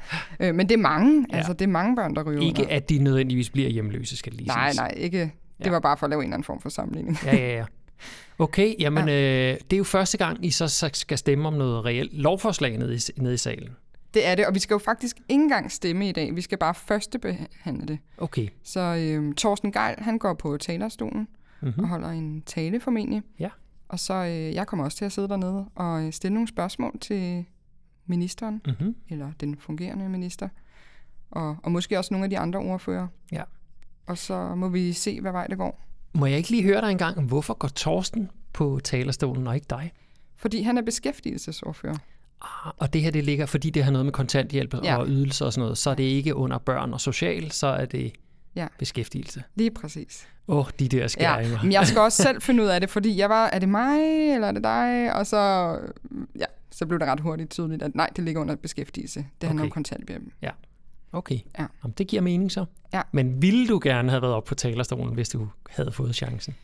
Øh, 0.41 0.55
men 0.55 0.69
det 0.69 0.75
er 0.75 0.79
mange, 0.79 1.27
Ja. 1.33 1.37
altså 1.37 1.53
det 1.53 1.63
er 1.63 1.67
mange 1.69 1.97
børn, 1.97 2.15
der 2.15 2.23
ryger 2.23 2.41
Ikke 2.41 2.63
under. 2.63 2.77
at 2.77 2.89
de 2.89 2.99
nødvendigvis 2.99 3.51
bliver 3.51 3.69
hjemløse, 3.69 4.17
skal 4.17 4.33
det 4.33 4.39
lige 4.41 4.49
Nej, 4.49 4.69
siges. 4.71 4.77
nej, 4.77 4.95
ikke. 4.97 5.21
Det 5.59 5.67
Ja. 5.67 5.71
var 5.71 5.81
bare 5.81 5.97
for 5.97 6.07
at 6.07 6.11
lave 6.11 6.21
en 6.21 6.25
eller 6.25 6.35
anden 6.35 6.45
form 6.45 6.61
for 6.61 6.69
sammenligning. 6.69 7.19
Ja, 7.25 7.37
ja, 7.37 7.57
ja. 7.57 7.65
Okay, 8.39 8.75
jamen 8.79 9.09
ja. 9.09 9.51
øh, 9.53 9.59
det 9.71 9.73
er 9.73 9.79
jo 9.79 9.85
første 9.85 10.19
gang, 10.19 10.45
I 10.45 10.51
så 10.51 10.89
skal 10.93 11.19
stemme 11.19 11.49
om 11.49 11.55
noget 11.55 11.85
reelt 11.85 12.13
lovforslag 12.15 12.79
nede 12.79 12.95
i, 12.97 12.99
nede 13.17 13.35
i 13.35 13.37
salen. 13.37 13.69
Det 14.15 14.27
er 14.27 14.35
det, 14.35 14.47
og 14.47 14.55
vi 14.55 14.59
skal 14.59 14.75
jo 14.75 14.79
faktisk 14.79 15.17
ikke 15.17 15.43
engang 15.43 15.73
stemme 15.73 16.09
i 16.09 16.13
dag. 16.13 16.37
Vi 16.37 16.41
skal 16.41 16.59
bare 16.59 16.75
første 16.75 17.19
behandle 17.19 17.87
det. 17.89 17.99
Okay. 18.19 18.49
Så 18.65 18.81
øhm, 18.81 19.35
Torsten 19.35 19.73
Geil, 19.73 19.95
han 19.99 20.19
går 20.19 20.35
på 20.35 20.57
talerstolen 20.57 21.29
Mm-hmm. 21.61 21.83
og 21.83 21.89
holder 21.89 22.09
en 22.09 22.43
tale 22.47 22.81
formentlig. 22.81 23.23
Ja. 23.39 23.49
Og 23.89 23.99
så 24.01 24.15
øh, 24.15 24.55
jeg 24.55 24.67
kommer 24.67 24.85
også 24.85 24.99
til 24.99 25.05
at 25.05 25.13
sidde 25.13 25.29
dernede 25.29 25.67
og 25.75 26.03
øh, 26.05 26.13
stille 26.13 26.35
nogle 26.35 26.49
spørgsmål 26.49 26.99
til 27.01 27.45
ministeren, 28.07 28.63
Mm-hmm. 28.67 28.97
eller 29.09 29.33
den 29.41 29.57
fungerende 29.57 30.09
minister, 30.09 30.49
og, 31.31 31.57
og 31.63 31.73
måske 31.73 31.99
også 31.99 32.15
nogle 32.15 32.25
af 32.25 32.31
de 32.31 32.39
andre 32.39 32.59
ordfører. 32.61 33.07
Ja. 33.33 33.43
Og 34.07 34.19
så 34.19 34.55
må 34.55 34.69
vi 34.69 34.93
se, 34.93 35.21
hvad 35.21 35.33
vej 35.33 35.47
det 35.47 35.59
går. 35.59 35.81
Må 36.13 36.27
jeg 36.27 36.37
ikke 36.39 36.51
lige 36.51 36.63
høre 36.63 36.81
dig 36.81 36.91
engang, 36.91 37.23
hvorfor 37.27 37.55
går 37.55 37.69
Torsten 37.69 38.31
på 38.53 38.81
talerstolen 38.85 39.47
og 39.47 39.55
ikke 39.55 39.67
dig? 39.71 39.93
Fordi 40.37 40.63
han 40.63 40.79
er 40.79 40.83
beskæftigelsesordfører. 40.83 41.97
Ah, 42.43 42.73
og 42.77 42.93
det 42.93 43.03
her, 43.03 43.11
det 43.11 43.25
ligger, 43.25 43.47
fordi 43.47 43.71
det 43.71 43.85
har 43.85 43.91
noget 43.91 44.05
med 44.07 44.13
kontanthjælp 44.13 44.75
Ja. 44.85 44.97
og 44.97 45.07
ydelser 45.09 45.47
og 45.47 45.53
sådan 45.53 45.63
noget, 45.63 45.79
så 45.79 45.91
er 45.91 45.95
det 45.95 46.03
ikke 46.05 46.35
under 46.35 46.59
børn 46.59 46.93
og 46.93 47.01
social, 47.01 47.51
så 47.51 47.67
er 47.67 47.85
det 47.85 48.13
Ja. 48.57 48.67
beskæftigelse. 48.79 49.43
Lige 49.55 49.71
præcis. 49.71 50.29
Åh, 50.49 50.57
oh, 50.59 50.67
de 50.79 50.89
der 50.89 50.99
Ja, 50.99 51.09
skæringer. 51.09 51.63
men 51.63 51.73
jeg 51.73 51.87
skal 51.87 52.01
også 52.01 52.23
selv 52.23 52.41
finde 52.47 52.63
ud 52.63 52.69
af 52.69 52.81
det, 52.81 52.91
fordi 52.91 53.19
jeg 53.19 53.29
var, 53.31 53.47
er 53.47 53.59
det 53.59 53.69
mig, 53.69 54.01
eller 54.35 54.49
er 54.49 54.53
det 54.53 54.65
dig? 54.65 55.15
Og 55.15 55.27
så, 55.27 55.37
ja, 56.39 56.45
så 56.71 56.87
blev 56.87 56.99
det 57.01 57.09
ret 57.09 57.21
hurtigt 57.21 57.51
tydeligt, 57.51 57.83
at 57.83 57.95
nej, 57.95 58.11
det 58.17 58.25
ligger 58.25 58.41
under 58.41 58.55
beskæftigelse. 58.57 59.27
Det 59.41 59.47
handler 59.47 59.63
Okay. 59.63 59.69
om 59.71 59.73
kontanthjælp. 59.73 60.25
Okay, 61.13 61.39
Ja. 61.59 61.67
Jamen, 61.85 61.95
det 61.99 62.07
giver 62.07 62.23
mening 62.23 62.53
så. 62.53 62.65
Ja. 62.95 63.03
Men 63.13 63.43
ville 63.43 63.69
du 63.69 63.81
gerne 63.83 64.11
have 64.11 64.23
været 64.23 64.35
op 64.35 64.45
på 64.45 64.55
talerstolen, 64.55 65.15
hvis 65.15 65.29
du 65.29 65.49
havde 65.71 65.93
fået 65.93 66.15
chancen? 66.17 66.55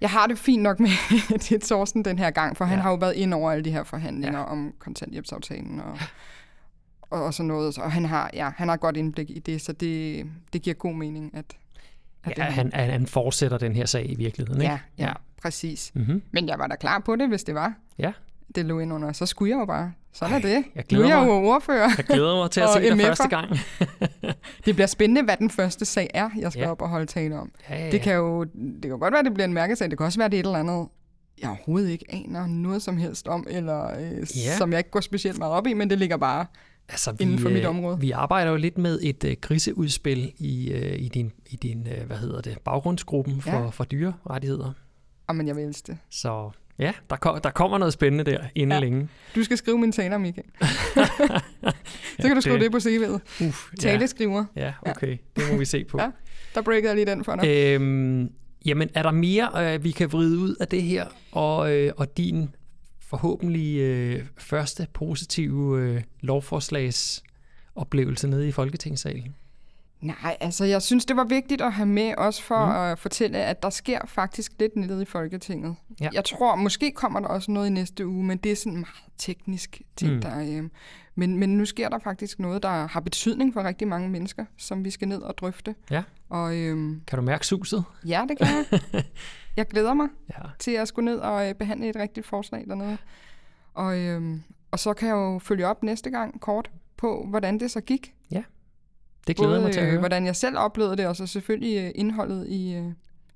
Jeg 0.00 0.10
har 0.10 0.26
det 0.26 0.38
fint 0.38 0.62
nok 0.62 0.80
med 0.80 0.90
det 1.48 1.62
Torsten 1.62 2.04
den 2.04 2.18
her 2.18 2.30
gang, 2.30 2.56
for 2.56 2.64
han 2.64 2.78
Ja. 2.78 2.82
har 2.82 2.90
jo 2.90 2.96
været 2.96 3.14
ind 3.14 3.34
over 3.34 3.50
alle 3.52 3.64
de 3.64 3.70
her 3.70 3.84
forhandlinger 3.84 4.38
Ja. 4.38 4.44
ja. 4.44 4.50
om 4.50 4.72
kontanthjælpsaftalen 4.78 5.80
og, 5.80 5.98
og, 7.10 7.24
og 7.24 7.34
sådan 7.34 7.48
noget. 7.48 7.78
Og 7.78 7.92
han 7.92 8.04
har, 8.04 8.30
ja, 8.34 8.50
han 8.56 8.68
har 8.68 8.76
godt 8.76 8.96
indblik 8.96 9.30
i 9.30 9.38
det, 9.38 9.60
så 9.60 9.72
det, 9.72 10.26
det 10.52 10.62
giver 10.62 10.74
god 10.74 10.94
mening, 10.94 11.30
at, 11.34 11.44
at 12.24 12.38
Ja, 12.38 12.44
det, 12.44 12.52
han, 12.52 12.70
han, 12.74 12.90
han 12.90 13.06
fortsætter 13.06 13.58
den 13.58 13.76
her 13.76 13.86
sag 13.86 14.10
i 14.10 14.14
virkeligheden, 14.14 14.62
ikke? 14.62 14.72
ja, 14.98 15.06
ja, 15.06 15.12
præcis. 15.42 15.92
Mm-hmm. 15.94 16.22
Men 16.30 16.48
jeg 16.48 16.58
var 16.58 16.66
da 16.66 16.76
klar 16.76 16.98
på 16.98 17.16
det, 17.16 17.28
hvis 17.28 17.44
det 17.44 17.54
var. 17.54 17.74
Ja. 17.98 18.12
Det 18.54 18.64
lå 18.64 18.78
ind 18.78 18.92
under. 18.92 19.12
Så 19.12 19.26
skulle 19.26 19.50
jeg 19.50 19.58
jo 19.60 19.64
bare. 19.64 19.92
Sådan 20.12 20.34
er 20.34 20.38
det. 20.38 20.52
jeg 20.54 20.62
Nu 20.76 20.82
glæder 20.88 21.04
er 21.04 21.18
jeg 21.18 21.26
jo 21.26 21.32
ordfører. 21.32 21.88
Jeg 21.96 22.04
glæder 22.04 22.36
mig 22.36 22.50
til 22.50 22.60
at 22.60 22.68
se 22.74 22.80
dig 22.80 22.92
MF'er. 22.92 23.06
første 23.06 23.28
gang. 23.28 23.50
Det 24.66 24.74
bliver 24.74 24.86
spændende, 24.86 25.22
hvad 25.22 25.36
den 25.36 25.50
første 25.50 25.84
sag 25.84 26.10
er, 26.14 26.30
jeg 26.38 26.52
skal 26.52 26.60
Ja. 26.60 26.66
ja. 26.66 26.70
op 26.70 26.82
og 26.82 26.88
holde 26.88 27.06
tale 27.06 27.38
om. 27.38 27.50
Ja, 27.70 27.84
ja, 27.84 27.90
Det 27.90 28.00
kan 28.00 28.14
jo 28.14 28.44
det 28.44 28.82
kan 28.82 28.98
godt 28.98 29.14
være, 29.14 29.22
det 29.22 29.34
bliver 29.34 29.44
en 29.44 29.52
mærkesag. 29.52 29.90
Det 29.90 29.98
kan 29.98 30.06
også 30.06 30.18
være, 30.18 30.28
det 30.28 30.36
er 30.36 30.40
et 30.40 30.46
eller 30.46 30.58
andet, 30.58 30.88
jeg 31.42 31.48
overhovedet 31.50 31.90
ikke 31.90 32.04
aner 32.08 32.46
noget 32.46 32.82
som 32.82 32.96
helst 32.96 33.28
om, 33.28 33.46
eller 33.50 33.90
øh, 33.98 34.00
Ja. 34.12 34.16
ja. 34.44 34.56
som 34.58 34.70
jeg 34.70 34.78
ikke 34.78 34.90
går 34.90 35.00
specielt 35.00 35.38
meget 35.38 35.52
op 35.54 35.66
i, 35.66 35.72
men 35.74 35.90
det 35.90 35.98
ligger 35.98 36.16
bare. 36.16 36.46
Altså, 36.88 37.12
vi, 37.12 37.24
inden 37.24 37.38
for 37.38 37.48
mit 37.48 37.62
øh, 37.62 37.68
område. 37.68 38.00
Vi 38.00 38.10
arbejder 38.10 38.50
jo 38.50 38.56
lidt 38.56 38.78
med 38.78 38.98
et 39.02 39.24
øh, 39.24 39.36
griseudspil 39.40 40.32
i, 40.38 40.70
øh, 40.70 40.98
i 41.00 41.08
din, 41.08 41.32
i 41.50 41.56
din 41.56 41.86
øh, 41.98 42.06
hvad 42.06 42.16
hedder 42.16 42.40
det, 42.40 42.58
baggrundsgruppen 42.64 43.40
for, 43.42 43.50
Ja. 43.50 43.66
for 43.68 43.84
dyrerettigheder. 43.84 44.72
Ah, 45.28 45.36
men 45.36 45.46
jeg 45.48 45.56
vil 45.56 45.64
elske 45.64 45.86
det. 45.86 45.98
Så 46.10 46.50
ja, 46.78 46.92
der, 47.10 47.16
kom, 47.16 47.40
der 47.40 47.50
kommer 47.50 47.78
noget 47.78 47.92
spændende 47.92 48.24
der 48.30 48.38
inden 48.54 48.68
ja. 48.70 48.74
Ja. 48.74 48.80
længe. 48.80 49.08
Du 49.34 49.44
skal 49.44 49.56
skrive 49.56 49.78
mine 49.78 49.92
taler, 49.92 50.18
Michael. 50.18 50.46
Så 52.20 52.26
kan 52.26 52.34
du 52.34 52.40
skrive 52.40 52.58
det 52.58 52.72
på 52.72 52.76
CV'et. 52.78 53.18
Ja, 53.40 53.50
Taleskriver. 53.80 54.44
ja, 54.56 54.72
okay. 54.82 55.16
Det 55.36 55.44
må 55.52 55.58
vi 55.58 55.64
se 55.64 55.84
på. 55.84 55.98
Ja. 56.02 56.10
Der 56.54 56.62
breaker 56.62 56.88
jeg 56.88 56.96
lige 56.96 57.06
den 57.06 57.24
for 57.24 57.36
dig. 57.36 57.48
Øhm, 57.48 58.30
jamen, 58.66 58.88
er 58.94 59.02
der 59.02 59.10
mere, 59.10 59.74
øh, 59.74 59.84
vi 59.84 59.90
kan 59.90 60.12
vride 60.12 60.38
ud 60.38 60.54
af 60.60 60.68
det 60.68 60.82
her, 60.82 61.06
og, 61.32 61.72
øh, 61.72 61.92
og 61.96 62.16
din 62.16 62.48
forhåbentlig 63.08 63.78
øh, 63.80 64.24
første 64.38 64.86
positive 64.92 65.80
øh, 65.80 66.02
lovforslagsoplevelse 66.20 68.28
nede 68.28 68.48
i 68.48 68.52
Folketingssalen? 68.52 69.34
Nej, 70.00 70.36
altså 70.40 70.64
jeg 70.64 70.82
synes, 70.82 71.04
det 71.04 71.16
var 71.16 71.24
vigtigt 71.24 71.60
at 71.62 71.72
have 71.72 71.86
med, 71.86 72.14
også 72.18 72.42
for 72.42 72.66
Mm. 72.66 72.72
at 72.92 72.98
fortælle, 72.98 73.38
at 73.38 73.62
der 73.62 73.70
sker 73.70 73.98
faktisk 74.06 74.52
lidt 74.60 74.76
nede 74.76 75.02
i 75.02 75.04
Folketinget. 75.04 75.76
Ja. 76.00 76.08
Jeg 76.12 76.24
tror, 76.24 76.56
måske 76.56 76.92
kommer 76.92 77.20
der 77.20 77.26
også 77.28 77.50
noget 77.50 77.66
i 77.66 77.70
næste 77.70 78.06
uge, 78.06 78.24
men 78.24 78.38
det 78.38 78.52
er 78.52 78.56
sådan 78.56 78.72
meget 78.72 78.94
teknisk 79.18 79.82
ting, 79.96 80.14
Mm. 80.14 80.20
der 80.20 80.38
øh, 80.40 80.62
men, 81.14 81.38
men 81.38 81.58
nu 81.58 81.64
sker 81.64 81.88
der 81.88 81.98
faktisk 81.98 82.38
noget, 82.38 82.62
der 82.62 82.86
har 82.86 83.00
betydning 83.00 83.52
for 83.54 83.62
rigtig 83.64 83.88
mange 83.88 84.08
mennesker, 84.08 84.44
som 84.56 84.84
vi 84.84 84.90
skal 84.90 85.08
ned 85.08 85.22
og 85.22 85.38
drøfte. 85.38 85.74
Ja. 85.90 86.02
Og 86.28 86.56
øh, 86.56 86.76
Kan 87.06 87.18
du 87.18 87.22
mærke 87.22 87.46
suset? 87.46 87.84
ja, 88.06 88.24
det 88.28 88.38
kan 88.38 88.46
jeg. 88.46 88.64
Jeg 89.56 89.66
glæder 89.66 89.94
mig 89.94 90.08
Ja. 90.30 90.42
til 90.58 90.70
at 90.70 90.88
skulle 90.88 91.04
ned 91.04 91.18
og 91.18 91.48
øh, 91.48 91.54
behandle 91.54 91.88
et 91.88 91.96
rigtigt 91.96 92.26
forslag 92.26 92.64
dernede. 92.68 92.98
Og, 93.74 93.98
øh, 93.98 94.36
og 94.70 94.78
så 94.78 94.92
kan 94.94 95.08
jeg 95.08 95.14
jo 95.14 95.38
følge 95.38 95.66
op 95.66 95.82
næste 95.82 96.10
gang 96.10 96.40
kort 96.40 96.70
på, 96.96 97.26
hvordan 97.30 97.60
det 97.60 97.70
så 97.70 97.80
gik. 97.80 98.14
Det 99.26 99.36
glæder 99.36 99.52
jeg 99.54 99.62
mig 99.62 99.72
til 99.72 99.80
at 99.80 99.84
øh, 99.86 99.90
høre. 99.90 99.98
hvordan 99.98 100.26
jeg 100.26 100.36
selv 100.36 100.58
oplevede 100.58 100.96
det, 100.96 101.06
og 101.06 101.16
så 101.16 101.26
selvfølgelig 101.26 101.84
øh, 101.84 101.90
indholdet 101.94 102.46
i, 102.48 102.76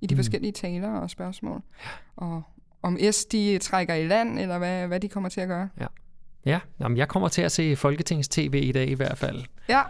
i 0.01 0.07
de 0.07 0.15
Mm. 0.15 0.19
forskellige 0.19 0.53
taler 0.53 0.89
og 0.91 1.11
spørgsmål. 1.11 1.63
Og 2.17 2.43
om 2.83 2.99
S, 3.13 3.25
de 3.25 3.59
trækker 3.59 3.95
i 3.95 4.07
land, 4.07 4.39
eller 4.39 4.59
hvad, 4.59 4.87
hvad 4.87 5.01
de 5.01 5.09
kommer 5.09 5.29
til 5.29 5.41
at 5.41 5.49
gøre. 5.49 5.69
Ja, 6.45 6.61
jamen, 6.81 6.99
jeg 6.99 7.09
kommer 7.09 7.29
til 7.29 7.43
at 7.43 7.53
se 7.53 7.77
Folketings 7.77 8.29
TV 8.29 8.61
i 8.65 8.73
dag 8.73 8.89
i 8.89 8.95
hvert 8.95 9.19
fald. 9.19 9.45
Ja, 9.69 9.83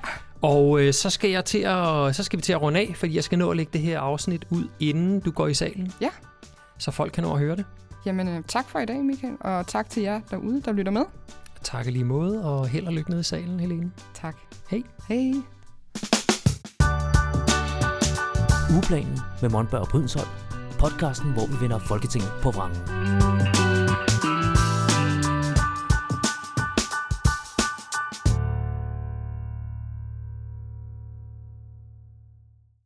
Og 0.42 0.80
øh, 0.80 0.92
så, 0.94 1.10
skal 1.10 1.30
jeg 1.30 1.44
til 1.44 1.58
at, 1.58 2.16
så 2.16 2.22
skal 2.22 2.36
vi 2.36 2.42
til 2.42 2.52
at 2.52 2.62
runde 2.62 2.80
af, 2.80 2.92
fordi 2.96 3.14
jeg 3.16 3.24
skal 3.24 3.38
nå 3.38 3.50
at 3.50 3.56
lægge 3.56 3.70
det 3.72 3.80
her 3.80 4.00
afsnit 4.00 4.46
ud, 4.50 4.68
inden 4.80 5.20
du 5.20 5.30
går 5.30 5.46
i 5.46 5.54
salen. 5.54 5.92
Ja. 6.00 6.08
Så 6.78 6.90
folk 6.90 7.12
kan 7.12 7.24
nå 7.24 7.32
at 7.32 7.38
høre 7.38 7.56
det. 7.56 7.64
jamen 8.06 8.28
øh, 8.28 8.42
tak 8.48 8.68
for 8.68 8.78
i 8.78 8.86
dag, 8.86 8.96
Michael, 9.04 9.34
og 9.40 9.66
tak 9.66 9.90
til 9.90 10.02
jer 10.02 10.20
derude, 10.30 10.62
der 10.62 10.72
lytter 10.72 10.92
med. 10.92 11.02
Tak 11.62 11.86
i 11.86 11.90
lige 11.90 12.04
måde, 12.04 12.44
og 12.44 12.68
held 12.68 12.86
og 12.86 12.92
lykke 12.92 13.10
nede 13.10 13.20
i 13.20 13.24
salen, 13.24 13.60
Helene. 13.60 13.90
Tak. 14.14 14.36
Hej. 14.70 14.82
Hej. 15.08 15.32
Ugeplanen 18.74 19.18
med 19.42 19.50
Monberg 19.50 19.80
og 19.80 19.88
Brydensholt. 19.88 20.28
Podcasten, 20.78 21.32
hvor 21.32 21.46
vi 21.46 21.54
vender 21.60 21.78
Folketinget 21.78 22.30
på 22.42 22.50
vrangen. 22.50 23.57